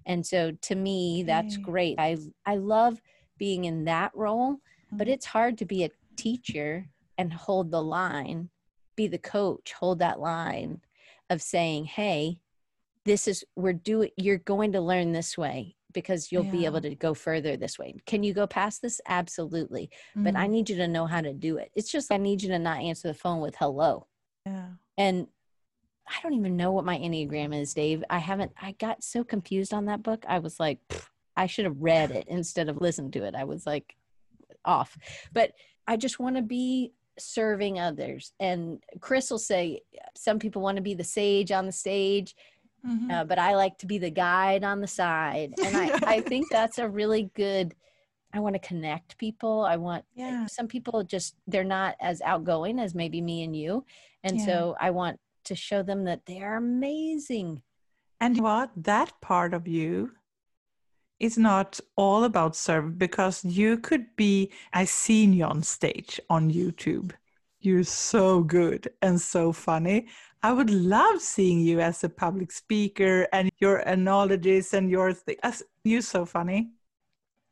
[0.07, 2.16] and so to me that's great i
[2.47, 3.01] i love
[3.39, 4.57] being in that role
[4.99, 5.12] but Mhm.
[5.12, 5.91] it's hard to be a
[6.21, 6.87] teacher
[7.18, 8.51] and hold the line
[8.97, 10.81] be the coach hold that line
[11.31, 12.39] of saying hey
[13.05, 16.95] this is we're doing you're going to learn this way because you'll be able to
[16.95, 20.77] go further this way can you go past this absolutely but I Mm, need you
[20.77, 21.71] to know how to do it.
[21.75, 24.07] It's just I need you to not answer the phone with hello.
[24.47, 24.66] yeah.
[24.99, 25.27] And
[26.07, 28.03] I don't even know what my Enneagram is, Dave.
[28.11, 30.25] I haven't, I got so confused on that book.
[30.29, 30.79] I was like,
[31.37, 33.35] I should have read it instead of listened to it.
[33.35, 33.95] I was like
[34.64, 34.97] off.
[35.33, 35.53] But
[35.91, 38.32] I just want to be serving others.
[38.38, 39.80] And Chris will say,
[40.16, 42.34] some people want to be the sage on the stage,
[42.86, 43.11] Mhm.
[43.12, 45.53] uh, but I like to be the guide on the side.
[45.64, 45.86] And I,
[46.16, 47.74] I think that's a really good.
[48.32, 49.57] I want to connect people.
[49.64, 50.47] I want yeah.
[50.47, 53.84] some people just they're not as outgoing as maybe me and you
[54.22, 54.47] and Yeah.
[54.47, 55.18] so i want
[55.49, 57.62] to show them that they are amazing
[58.20, 58.70] And what?
[58.76, 60.12] That part of you
[61.21, 66.51] is not all about serve because you could be, I seen you on stage on
[66.51, 67.12] YouTube.
[67.61, 70.09] You're so good and so funny.
[70.43, 75.37] I would love seeing you as a public speaker and your analogies and your thing.
[75.85, 76.71] You're so funny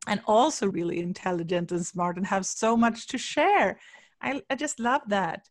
[0.06, 3.78] and also really intelligent and smart and have so much to share.
[4.22, 5.48] I, I just love that.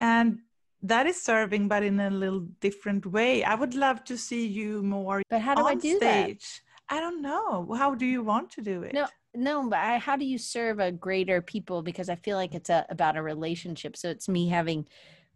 [0.00, 0.38] And
[0.82, 3.44] that is serving, but in a little different way.
[3.44, 6.62] I would love to see you more but how do i on do that stage.
[6.88, 7.72] I don't know.
[7.76, 8.92] How do you want to do it?
[8.94, 12.54] no no but I, how do you serve a greater people because i feel like
[12.54, 14.86] it's a, about a relationship so it's me having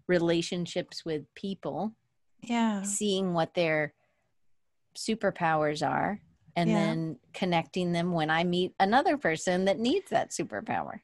[0.07, 1.95] relationships with people
[2.43, 2.83] Yeah.
[2.83, 3.95] seeing what their
[4.99, 6.21] superpowers are
[6.57, 6.75] and Yeah.
[6.77, 11.01] then connecting them when i meet another person that needs that superpower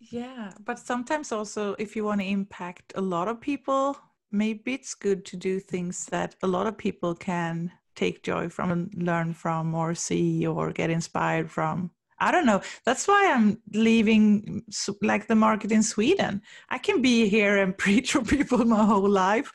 [0.00, 0.52] Yeah.
[0.64, 3.96] But sometimes also, if you want to impact a lot of people,
[4.30, 8.70] maybe it's good to do things that a lot of people can take joy from
[8.70, 11.90] and learn from or see or get inspired from.
[12.18, 12.62] I don't know.
[12.84, 14.62] That's why I'm leaving
[15.02, 16.42] like the market in Sweden.
[16.70, 19.52] I can be here and preach for people my whole life,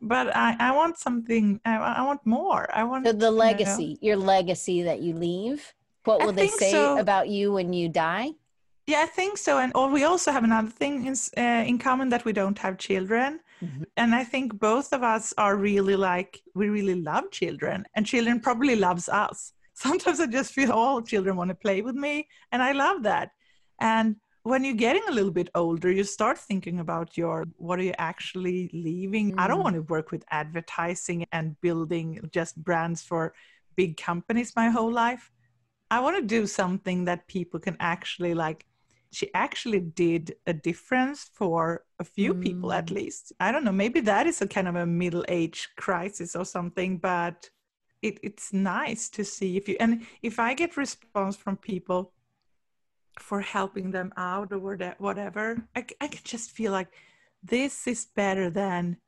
[0.00, 2.68] but I, I want something, I, I want more.
[2.74, 6.32] I want So the you know, legacy, your legacy that you leave, what I will
[6.32, 6.98] they say so.
[6.98, 8.30] about you when you die?
[8.86, 9.58] Yeah, I think so.
[9.58, 12.76] And or we also have another thing in, uh, in common that we don't have
[12.76, 13.40] children.
[13.64, 13.84] Mhm.
[13.96, 18.40] And I think both of us are really like, we really love children and children
[18.40, 19.52] probably loves us.
[19.74, 23.30] sometimes I just feel all children want to play with me, and I love that.
[23.80, 27.82] And when you're getting a little bit older, you start thinking about your what are
[27.82, 29.32] you actually leaving?
[29.32, 29.40] Mm.
[29.40, 29.64] I don't mm.
[29.64, 33.34] want to work with advertising and building just brands for
[33.76, 35.32] big companies my whole life.
[35.90, 38.66] I want to do something that people can actually like.
[39.14, 42.42] She actually did a difference for a few mm.
[42.42, 42.96] people at mm.
[42.96, 43.32] least.
[43.40, 46.98] I don't know, maybe that is a kind of a middle age crisis or something,
[46.98, 47.48] but
[48.02, 52.12] it, it's nice to see if you and if I get response from people
[53.18, 56.88] for helping them out or whatever I, I can just feel like
[57.42, 58.98] this is better than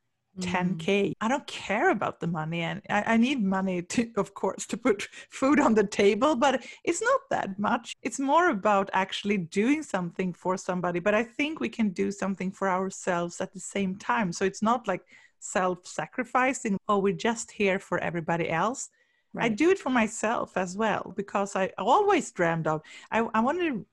[0.40, 1.12] 10k mm.
[1.20, 4.76] i don't care about the money and I, I, need money to of course to
[4.76, 9.82] put food on the table but it's not that much it's more about actually doing
[9.82, 13.96] something for somebody but i think we can do something for ourselves at the same
[13.96, 15.02] time so it's not like
[15.38, 18.88] self-sacrificing oh we're just here for everybody else
[19.34, 19.44] right.
[19.44, 22.80] i do it for myself as well because i always dreamed of
[23.10, 23.86] i, I want to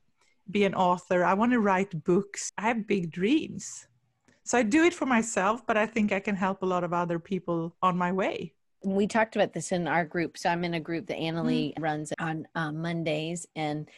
[0.50, 1.24] be an author.
[1.24, 2.52] I want to write books.
[2.58, 3.88] I have big dreams.
[4.44, 6.94] So I do it for myself, but I think I can help a lot of
[6.94, 8.54] other people on my way.
[8.84, 10.38] We talked about this in our group.
[10.38, 11.82] So I'm in a group that Annalie mm.
[11.82, 13.90] runs on um, Mondays, and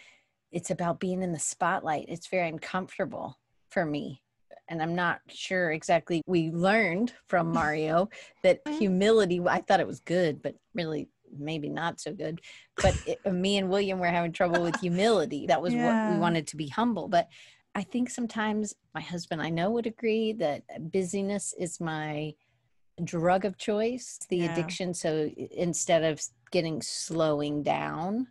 [0.51, 2.05] it's about being in the spotlight.
[2.07, 3.39] It's very uncomfortable
[3.71, 4.21] for me.
[4.67, 6.21] And I'm not sure exactly.
[6.27, 8.09] We learned from Mario
[8.43, 8.77] that mm.
[8.77, 12.39] humility, I thought it was good, but really maybe not so good.
[12.81, 15.47] But it, me and William were having trouble with humility.
[15.47, 16.07] That was yeah.
[16.09, 17.07] what we wanted to be humble.
[17.07, 17.27] But
[17.75, 22.33] I think sometimes my husband, I know, would agree that busyness is my
[23.03, 24.53] drug of choice, the yeah.
[24.53, 24.93] addiction.
[24.93, 26.21] So instead of
[26.51, 28.27] getting slowing down,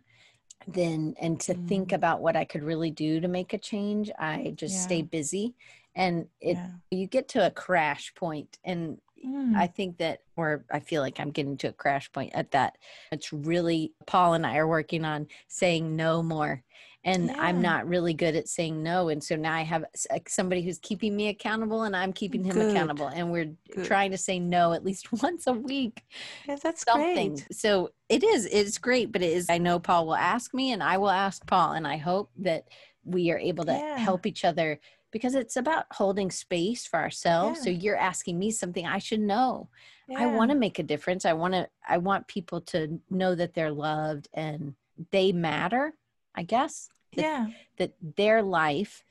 [0.67, 1.67] then and to mm.
[1.67, 4.81] think about what I could really do to make a change, I just yeah.
[4.81, 5.53] stay busy.
[5.95, 6.57] And it
[6.89, 9.55] you get to a crash point and Mm.
[9.55, 12.77] I think that, or I feel like I'm getting to a crash point at that.
[13.11, 16.63] It's really, Paul and I are working on saying no more.
[17.05, 17.35] And yeah.
[17.39, 19.09] I'm not really good at saying no.
[19.09, 19.85] And so now I have
[20.27, 22.71] somebody who's keeping me accountable and I'm keeping him good.
[22.71, 23.07] accountable.
[23.07, 23.85] And we're good.
[23.85, 26.03] trying to say no at least once a week.
[26.47, 27.35] Yeah, that's something.
[27.35, 27.47] Great.
[27.51, 30.81] So it is, it's great, but it is, I know Paul will ask me and
[30.81, 31.73] I will ask Paul.
[31.73, 32.65] And I hope that
[33.03, 33.97] we are able to yeah.
[33.97, 34.79] help each other
[35.11, 37.59] because it's about holding space for ourselves.
[37.59, 37.63] Yeah.
[37.63, 39.69] So you're asking me something I should know.
[40.09, 40.19] Yeah.
[40.19, 41.23] I want to make a difference.
[41.23, 44.75] I want to I want people to know that they're loved and
[45.11, 45.93] they matter,
[46.35, 46.89] I guess.
[47.15, 47.47] That, yeah.
[47.77, 49.03] That their life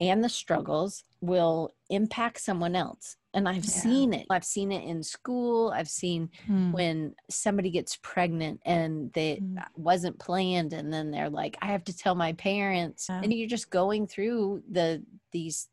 [0.00, 3.70] and the struggles will impact someone else and i've yeah.
[3.70, 6.72] seen it i've seen it in school i've seen mm.
[6.72, 9.56] when somebody gets pregnant and they mm.
[9.74, 13.20] wasn't planned and then they're like i have to tell my parents yeah.
[13.22, 15.68] and you're just going through the these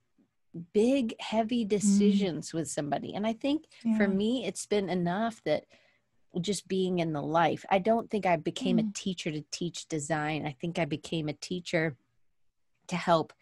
[0.74, 1.70] big heavy mm.
[1.70, 2.54] decisions mm.
[2.56, 3.98] with somebody and i think yeah.
[3.98, 5.66] for me it's been enough that
[6.42, 8.94] just being in the life i don't think i became a mm.
[8.94, 11.96] teacher to teach design i think i became a teacher
[12.88, 13.34] to help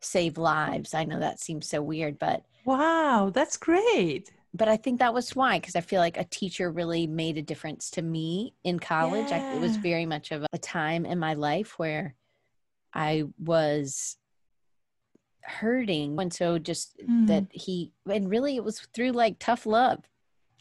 [0.00, 4.30] save lives i know that seems so weird but Wow, that's great.
[4.52, 7.42] But I think that was why, because I feel like a teacher really made a
[7.42, 9.30] difference to me in college.
[9.30, 9.52] Yeah.
[9.52, 12.14] I, it was very much of a time in my life where
[12.92, 14.18] I was
[15.40, 16.20] hurting.
[16.20, 17.26] And so just mm.
[17.28, 20.04] that he, and really it was through like tough love.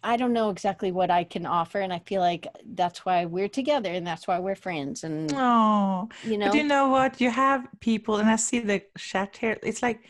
[0.04, 3.50] I don't know exactly what I can offer, and I feel like that's why we're
[3.50, 5.04] together, and that's why we're friends.
[5.04, 7.20] And oh, you know, but you know what?
[7.20, 9.58] You have people, and I see the chat here.
[9.64, 10.02] It's like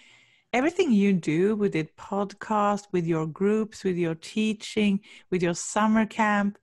[0.53, 4.99] everything you do with the podcast, with your groups, with your teaching,
[5.29, 6.57] with your summer camp,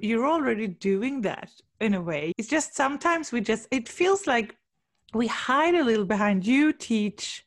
[0.00, 2.32] you're already doing that in a way.
[2.38, 4.56] It's just sometimes we just, it feels like
[5.14, 7.44] we hide a little behind you teach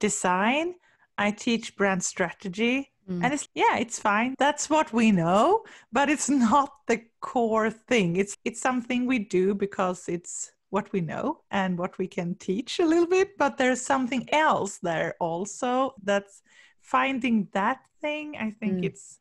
[0.00, 0.74] design,
[1.16, 2.90] I teach brand strategy.
[3.10, 3.24] Mm.
[3.24, 4.34] And it's yeah, it's fine.
[4.38, 8.16] That's what we know, but it's not the core thing.
[8.16, 12.80] It's it's something we do because it's what we know and what we can teach
[12.80, 16.42] a little bit, but there's something else there also that's
[16.80, 18.36] finding that thing.
[18.36, 18.84] I think mm.
[18.86, 19.20] it's.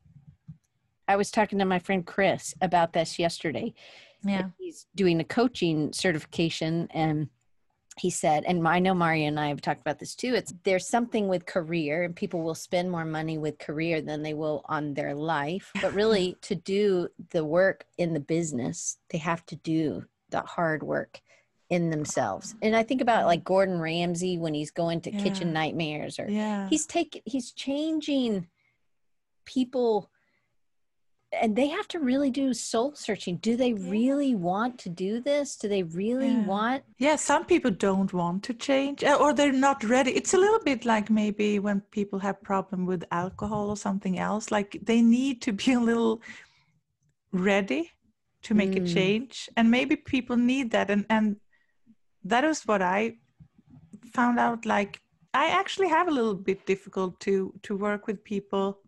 [1.08, 3.74] I was talking to my friend Chris about this yesterday.
[4.24, 4.50] Yeah.
[4.58, 7.28] He's doing a coaching certification and
[7.98, 10.34] he said, and I know Mario and I have talked about this too.
[10.34, 14.34] It's there's something with career, and people will spend more money with career than they
[14.34, 15.72] will on their life.
[15.82, 20.84] But really, to do the work in the business, they have to do the hard
[20.84, 21.22] work
[21.70, 22.56] in themselves.
[22.62, 25.24] And I think about like Gordon Ramsay when he's going to yeah.
[25.24, 26.70] kitchen nightmares or yeah.
[26.70, 28.48] he's taking he's changing
[29.46, 30.10] people
[31.42, 33.38] and they have to really do soul searching.
[33.38, 33.90] Do they yeah.
[33.90, 35.56] really want to do this?
[35.56, 36.46] Do they really yeah.
[36.46, 36.84] want?
[36.98, 40.12] Yeah, some people don't want to change uh, or they're not ready.
[40.12, 44.52] It's a little bit like maybe when people have problem with alcohol or something else
[44.52, 46.22] like they need to be a little
[47.32, 47.92] ready
[48.44, 48.84] to make Mm.
[48.84, 51.38] a change and maybe people need that and and
[52.24, 53.16] that is what i
[54.14, 55.02] found out like
[55.34, 58.83] i actually have a little bit difficult to to work with people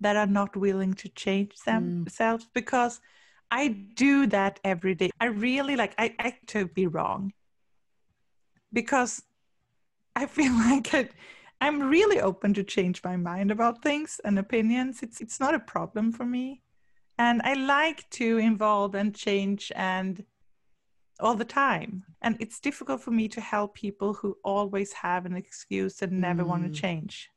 [0.00, 3.00] that are not willing to change themselves because
[3.50, 5.10] i do that every day.
[5.20, 7.32] I really like i i to be wrong.
[8.72, 9.22] Because
[10.14, 11.08] i feel like I,
[11.60, 15.02] i'm really open to change my mind about things and opinions.
[15.02, 16.62] It's it's not a problem for me.
[17.18, 20.24] And i like to involve and change and
[21.18, 22.04] all the time.
[22.20, 26.44] And it's difficult for me to help people who always have an excuse and never
[26.44, 26.66] want Mm.
[26.66, 27.30] to change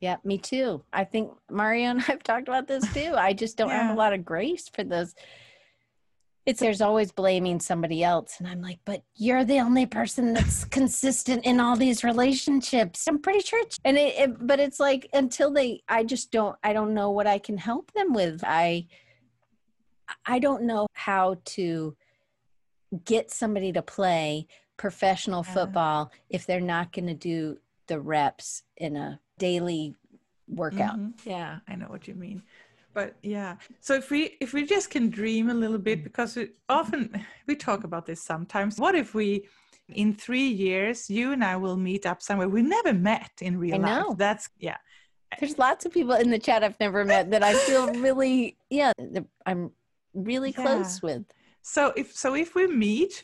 [0.00, 0.82] Yeah, me too.
[0.92, 3.14] I think Mario and I've talked about this too.
[3.16, 5.14] I just don't have a lot of grace for those.
[6.46, 8.36] It's there's always blaming somebody else.
[8.38, 13.06] And I'm like, but you're the only person that's consistent in all these relationships.
[13.06, 13.62] I'm pretty sure.
[13.84, 17.26] And it, it, but it's like until they, I just don't, I don't know what
[17.26, 18.42] I can help them with.
[18.42, 18.86] I,
[20.24, 21.94] I don't know how to
[23.04, 24.46] get somebody to play
[24.78, 25.54] professional Yeah.
[25.54, 29.82] football if they're not going to do the reps in a daily
[30.60, 30.96] workout.
[30.98, 31.12] Mhm.
[31.34, 32.38] yeah i know what you mean
[32.98, 33.52] but yeah
[33.86, 36.44] so if we if we just can dream a little bit because we
[36.80, 37.00] often
[37.48, 39.28] we talk about this sometimes what if we
[40.02, 43.76] in three years you and i will meet up somewhere we never met in real
[43.76, 44.14] I life know.
[44.26, 44.78] that's yeah
[45.38, 48.92] There's lots of people in the chat I've never met that I feel really, yeah,
[49.48, 49.62] I'm
[50.30, 50.62] really Yeah.
[50.64, 51.24] close with.
[51.62, 53.14] So if so if we meet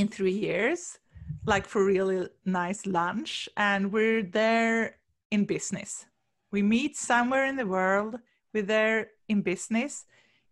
[0.00, 0.80] in three years,
[1.52, 2.28] like for really
[2.60, 4.80] nice lunch, and we're there
[5.32, 6.04] in business.
[6.52, 8.16] We meet somewhere in the world,
[8.52, 10.04] we're there in business.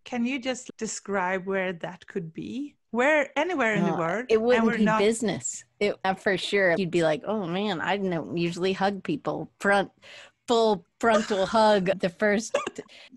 [0.05, 2.77] Can you just describe where that could be?
[2.91, 4.27] Where anywhere in the Uh, world.
[4.31, 5.65] It wouldn't we're be not- business.
[5.79, 6.75] It, uh, for sure.
[6.79, 9.91] You'd be like, oh man, I don't usually hug people front,
[10.49, 12.57] full frontal hug the first.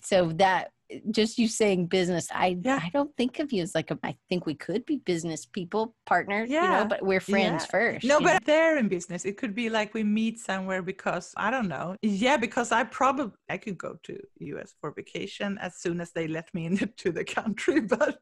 [0.01, 0.72] So that
[1.11, 2.79] just you saying business, I Yeah.
[2.81, 3.97] I don't think of you as like a.
[4.03, 7.71] I think we could be business people, partners, you know, but we're friends Yeah.
[7.71, 8.05] first.
[8.05, 8.33] No, you know?
[8.33, 11.95] but there in business, it could be like we meet somewhere because I don't know.
[12.01, 16.27] Yeah, because I probably I could go to US for vacation as soon as they
[16.27, 17.79] let me into the country.
[17.93, 18.17] But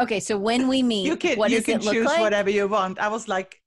[0.00, 0.20] okay.
[0.20, 2.20] So when we meet, you can what you can choose like?
[2.20, 2.98] whatever you want.
[2.98, 3.60] I was like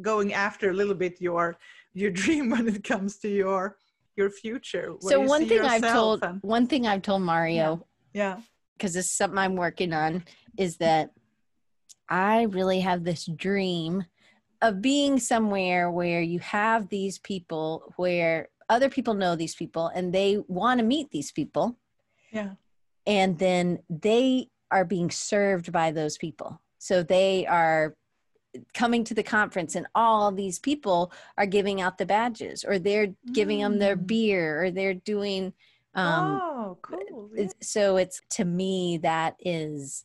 [0.00, 1.58] going after a little bit your
[1.94, 3.76] your dream when it comes to your
[4.16, 4.92] your future.
[5.00, 8.40] so one thing I've told and- one thing I've told Mario yeah,
[8.76, 10.24] because this is something I'm working on
[10.58, 11.10] is that
[12.08, 14.04] I really have this dream
[14.60, 20.12] of being somewhere where you have these people where other people know these people and
[20.12, 21.76] they want to meet these people
[22.32, 22.52] yeah,
[23.06, 26.60] and then they are being served by those people.
[26.78, 27.94] So they are
[28.74, 33.14] coming to the conference and all these people are giving out the badges or they're
[33.32, 34.06] giving them their Mm.
[34.06, 35.52] beer or they're doing
[35.94, 37.30] um oh, cool.
[37.34, 37.48] yeah.
[37.60, 40.04] so it's to me that is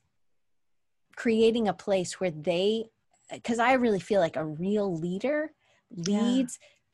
[1.15, 2.89] creating a place where they
[3.31, 5.51] because i really feel like a real leader
[5.95, 6.43] Yeah.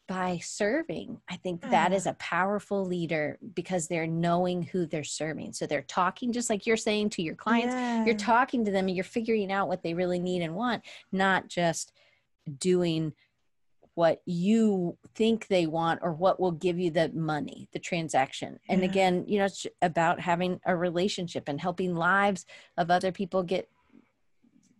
[0.07, 2.11] By serving i think that is mm.
[2.11, 6.75] a powerful leader because they're knowing who they're serving so they're talking just like you're
[6.75, 8.05] saying to your clients Yeah.
[8.05, 11.47] you're talking to them and you're figuring out what they really need and want not
[11.47, 11.93] just
[12.57, 13.13] doing
[13.95, 18.81] what you think they want or what will give you the money the transaction and
[18.81, 18.89] Yeah.
[18.89, 22.45] again you know it's about having a relationship and helping lives
[22.77, 23.69] of other people get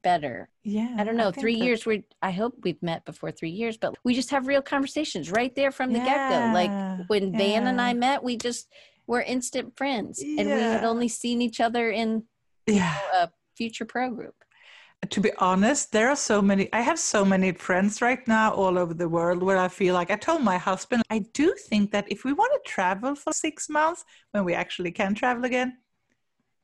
[0.03, 0.93] better yeah.
[0.97, 3.77] i don't know think three that- years we i hope we've met before three years
[3.77, 7.67] but we just have real conversations right there from the get-go like Yeah, when van
[7.67, 8.67] and i met we just
[9.07, 12.23] were instant friends and we had only seen each other in
[12.67, 12.95] Yeah.
[13.13, 14.35] a Futur pro group
[15.09, 16.69] to be honest, there are so many.
[16.71, 20.09] I have so many friends right now all over the world where I feel like
[20.09, 23.67] I told my husband, I do think that if we want to travel for six
[23.69, 25.69] months, when we actually can travel again,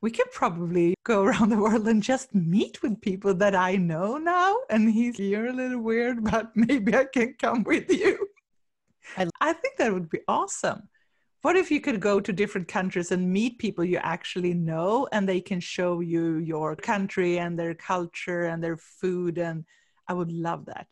[0.02, 4.18] we can probably go around the world and just meet with people that I know
[4.18, 4.58] now.
[4.70, 8.28] And he's, you're a little weird, but maybe I can come with you.
[9.18, 10.90] I- I think that would be awesome.
[11.42, 15.28] What if you could go to different countries and meet people you actually know and
[15.28, 19.38] they can show you your country and their culture and their food?
[19.38, 19.64] And
[20.08, 20.88] I would love that.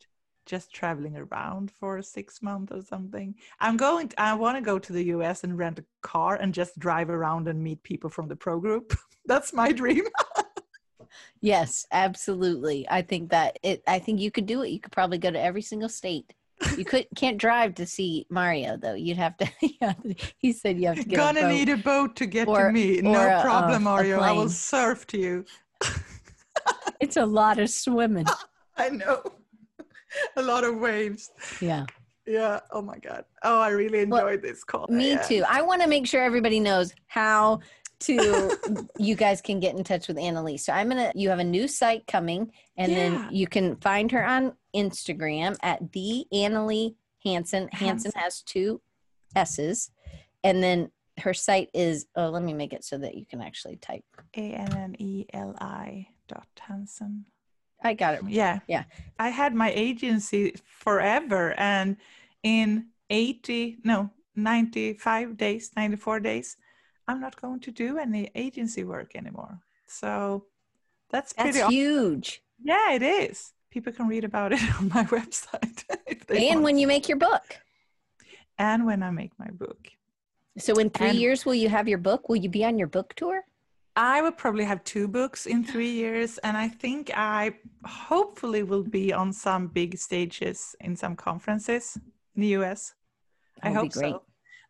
[0.48, 3.36] Just traveling around for six months or something.
[3.60, 6.54] I'm going, to, I want to go to the US and rent a car and
[6.54, 8.98] just drive around and meet people from the pro group.
[9.26, 10.06] That's my dream.
[11.42, 12.88] Yes, absolutely.
[12.90, 14.70] I think that it I think you could do it.
[14.70, 16.34] You could probably go to every single state.
[16.76, 18.94] You could can't drive to see Mario though.
[18.96, 19.48] You'd have to
[20.38, 22.74] he said you have to get Gonna a need a boat to get Or- to
[22.74, 23.02] me.
[23.02, 24.20] No a- problem, a Mario.
[24.20, 25.46] I will surf to you.
[27.00, 28.26] It's a lot of swimming.
[28.76, 29.22] I know.
[30.36, 31.32] a lot of waves.
[31.62, 31.86] Yeah.
[32.26, 32.60] Yeah.
[32.72, 33.24] Oh my God.
[33.44, 34.88] Oh, I really Well, enjoyed this call.
[34.90, 35.22] Me Yeah.
[35.22, 35.44] too.
[35.48, 37.62] I want to make sure everybody knows how
[38.00, 38.52] to
[39.00, 40.66] you guys can get in touch with Annalise.
[40.66, 42.98] So I'm gonna you have a new site coming, and Yeah.
[42.98, 47.70] then you can find her on Instagram at the Annalie Hansen.
[47.72, 48.12] Hansen Hansen.
[48.16, 48.82] has two
[49.36, 49.92] S's,
[50.44, 52.06] and then her site is.
[52.16, 54.04] Oh, let me make it so that you can actually type.
[54.36, 57.26] A N N E L I dot Hansen.
[57.84, 58.22] I got it.
[58.28, 58.60] Yeah.
[58.68, 58.84] Yeah.
[59.20, 61.98] I had my agency forever and
[62.44, 66.58] in 80, no, 95 days, 94 days,
[67.08, 69.60] I'm not going to do any agency work anymore.
[69.88, 70.46] So
[71.10, 72.42] that's That's pretty huge.
[72.64, 73.54] Yeah, it is.
[73.70, 75.84] People can read about it on my website
[76.30, 76.62] And want.
[76.64, 77.58] when you make your book.
[78.58, 79.90] and when I make my book.
[80.58, 82.28] So in three And- years, will you have your book?
[82.28, 83.44] Will you be on your book tour?
[83.98, 88.84] I will probably have two books in three years, and I think I hopefully will
[88.84, 91.98] be on some big stages in some conferences
[92.36, 92.94] in the US.
[93.64, 94.22] I That be hope so.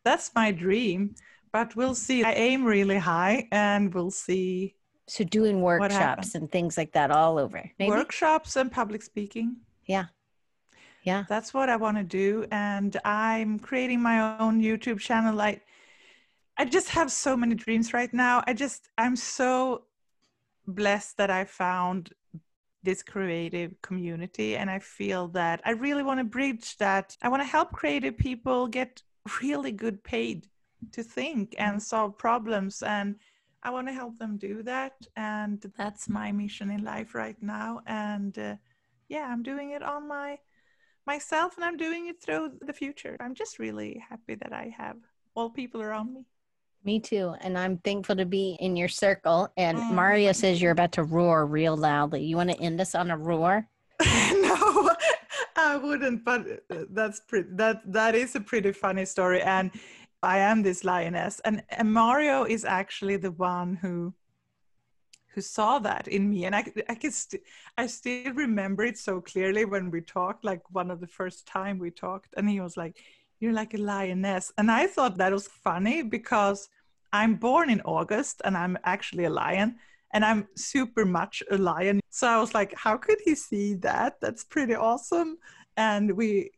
[0.02, 1.14] That's my dream,
[1.52, 2.24] but we'll see.
[2.24, 4.76] I aim really high, and we'll see
[5.06, 7.70] So doing workshops and things like that all over.
[7.78, 7.90] Maybe?
[7.90, 9.56] workshops and public speaking.
[9.84, 10.06] Yeah.
[11.02, 11.24] Yeah.
[11.28, 15.34] That's what I want to do, and I'm creating my own YouTube channel.
[15.34, 15.66] Like,
[16.58, 18.42] I just have so many dreams right now.
[18.46, 19.84] I just, I'm so
[20.66, 22.12] blessed that I found
[22.82, 27.16] this creative community, and I feel that I really want to bridge that.
[27.22, 29.02] I want to help creative people get
[29.42, 30.46] really good paid
[30.92, 33.16] to think and solve problems, and
[33.62, 34.94] I want to help them do that.
[35.16, 37.80] And that's my mission in life right now.
[37.86, 38.56] And uh,
[39.08, 40.38] yeah, I'm doing it on my
[41.06, 43.16] myself and I'm doing it through the Futur.
[43.18, 44.96] I'm just really happy that I have
[45.34, 46.26] all people around me.
[46.84, 47.34] Me too.
[47.40, 49.52] And I'm thankful to be in your circle.
[49.56, 49.90] And Mm.
[49.90, 52.24] Mario says you're about to roar real loudly.
[52.24, 53.68] You want to end us on a roar?
[54.00, 54.90] no,
[55.56, 59.72] I wouldn't, but uh, that's pretty, that that is a pretty funny story and
[60.22, 64.14] I am this lioness and, and Mario is actually the one who
[65.34, 67.42] who saw that in me and I I can st-
[67.76, 71.78] I still remember it so clearly when we talked like one of the first time
[71.78, 72.96] we talked and he was like
[73.40, 76.68] you're like a lioness and I thought that was funny because
[77.12, 79.76] I'm born in August and I'm actually a lion
[80.12, 82.00] and I'm super much a lion.
[82.10, 84.20] So I was like, how could he see that?
[84.20, 85.38] That's pretty awesome.
[85.76, 86.50] And we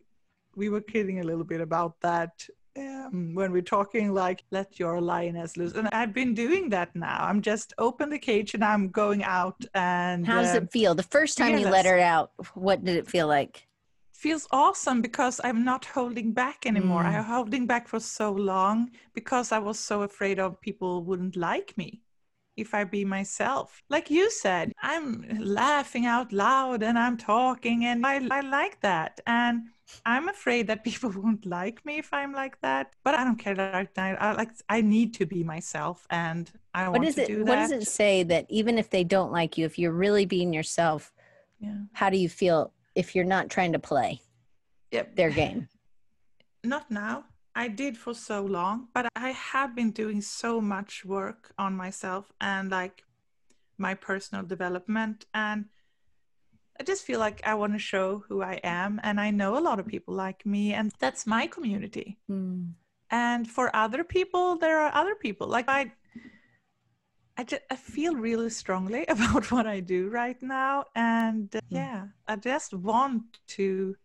[0.56, 2.44] we were kidding a little bit about that
[2.76, 5.74] um, when we're talking like let your lioness loose.
[5.74, 7.18] And I've been doing that now.
[7.20, 10.94] I'm just open the cage and I'm going out and How does um, it feel?
[10.94, 13.66] The first time you let her out, what did it feel like?
[14.20, 17.02] Feels awesome because I'm not holding back anymore.
[17.02, 17.06] Mm.
[17.06, 21.76] I holding back for so long because I was so afraid of people wouldn't like
[21.76, 22.02] me
[22.56, 23.82] if I be myself.
[23.88, 29.20] Like you said, I'm laughing out loud and I'm talking and I, I like that.
[29.26, 29.62] And
[30.04, 32.92] I'm afraid that people won't like me if I'm like that.
[33.02, 33.90] But I don't care that.
[33.96, 37.44] I like I need to be myself and I What want does to it do
[37.44, 40.52] what does it say that even if they don't like you, if you're really being
[40.52, 41.12] yourself,
[41.60, 41.84] Yeah.
[41.92, 44.20] how do you feel if you're not trying to play
[44.92, 45.16] Yep.
[45.16, 45.68] their game?
[46.64, 47.24] Not now.
[47.54, 52.32] I did for so long, but I have been doing so much work on myself
[52.40, 53.02] and like
[53.78, 55.24] my personal development.
[55.32, 55.64] And
[56.78, 59.00] I just feel like I want to show who I am.
[59.02, 62.18] And I know a lot of people like me, and that's my community.
[62.30, 62.72] Mm.
[63.10, 65.46] And for other people, there are other people.
[65.48, 65.92] Like I,
[67.40, 70.84] I, just, I feel really strongly about what I do right now.
[70.94, 73.22] And uh, yeah, I just want
[73.56, 73.96] to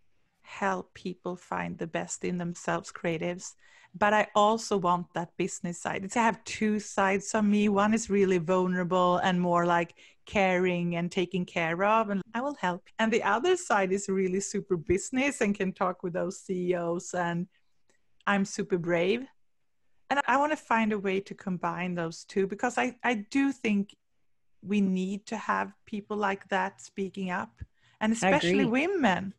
[0.44, 3.56] help people find the best in themselves, creatives.
[3.94, 6.06] But I also want that business side.
[6.06, 7.68] It's, I have two sides on me.
[7.68, 9.96] One is really vulnerable and more like
[10.26, 12.84] caring and taking care of, and I will help.
[13.00, 17.48] And the other side is really super business and can talk with those CEOs and
[18.28, 19.26] I'm super brave.
[20.16, 23.52] And I want to find a way to combine those two because I, I do
[23.52, 23.98] think
[24.62, 27.62] we need to have people like that speaking up
[28.00, 29.34] and especially women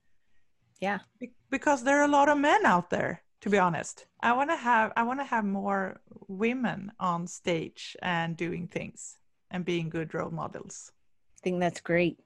[0.80, 0.98] Yeah.
[1.18, 4.50] Be- because there are a lot of men out there to be honest i want
[4.50, 9.18] to have i want to have more women on stage and doing things
[9.50, 10.92] and being good role models
[11.38, 12.18] I think that's great.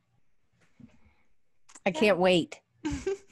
[1.84, 2.60] I can't wait.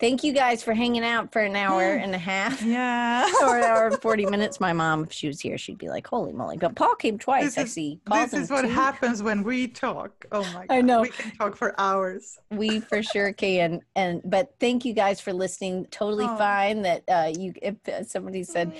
[0.00, 2.62] Thank you guys for hanging out for an hour and a half.
[2.64, 4.58] yeah or an hour and 40 minutes.
[4.58, 6.56] My mom, if she was here, she'd be like, holy moly.
[6.56, 7.44] But Paul came twice.
[7.54, 8.00] This I is- see.
[8.06, 8.68] Paul's this is what two.
[8.68, 11.02] happens when we talk oh my god I know.
[11.02, 15.32] we can talk for hours we for sure can and but thank you guys for
[15.32, 16.36] listening totally Oh.
[16.36, 18.72] fine that uh you if uh, somebody said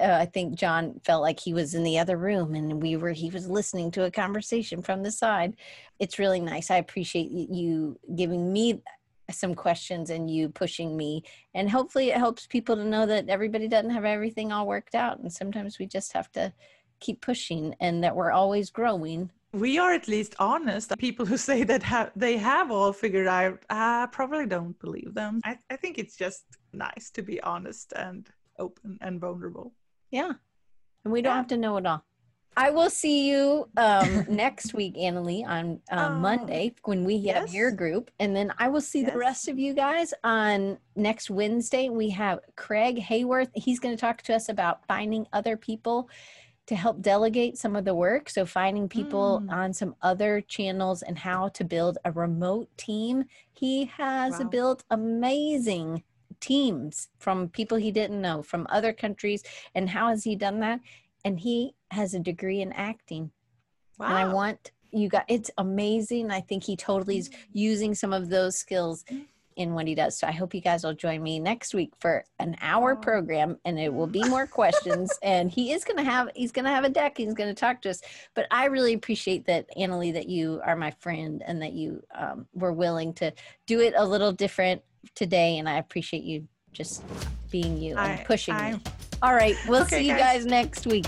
[0.00, 3.12] uh, i think john felt like he was in the other room and we were
[3.12, 5.54] he was listening to a conversation from the side
[5.98, 8.80] it's really nice i appreciate you giving me
[9.30, 11.22] some questions and you pushing me
[11.54, 15.18] and hopefully it helps people to know that everybody doesn't have everything all worked out
[15.18, 16.52] and sometimes we just have to
[17.00, 19.30] keep pushing and that we're always growing.
[19.52, 20.92] We are at least honest.
[20.98, 25.40] People who say that ha- they have all figured out, I probably don't believe them.
[25.44, 28.28] I, I think it's just nice to be honest and
[28.58, 29.72] open and vulnerable.
[30.10, 30.32] Yeah.
[31.04, 31.36] And we don't Yeah.
[31.36, 32.04] have to know it all.
[32.58, 37.54] I will see you um, next week, Annalie, on uh, Oh, Monday when we have
[37.54, 38.10] your group.
[38.18, 41.88] And then I will see the rest of you guys on next Wednesday.
[41.88, 43.50] We have Craig Hayworth.
[43.54, 46.10] He's going to talk to us about finding other people
[46.66, 48.28] to help delegate some of the work.
[48.28, 49.52] So, finding people Mm.
[49.52, 53.24] on some other channels and how to build a remote team.
[53.52, 54.48] He has Wow.
[54.48, 56.02] built amazing
[56.40, 59.44] teams from people he didn't know from other countries.
[59.76, 60.80] And how has he done that?
[61.24, 63.30] And he has a degree in acting.
[64.00, 66.30] And I want you got it's amazing.
[66.30, 69.04] I think he totally is using some of those skills
[69.58, 70.16] in what he does.
[70.16, 73.78] So I hope you guys will join me next week for an hour program and
[73.78, 75.10] it will be more questions.
[75.22, 78.00] and he is gonna have he's gonna have a deck, he's gonna talk to us.
[78.34, 82.46] But I really appreciate that, Annalie, that you are my friend and that you um,
[82.54, 83.32] were willing to
[83.66, 84.80] do it a little different
[85.14, 85.58] today.
[85.58, 87.02] And I appreciate you just
[87.50, 88.80] being you and pushing I- me.
[89.22, 90.44] All right, we'll Okay, see you guys.
[90.44, 91.06] guys next week.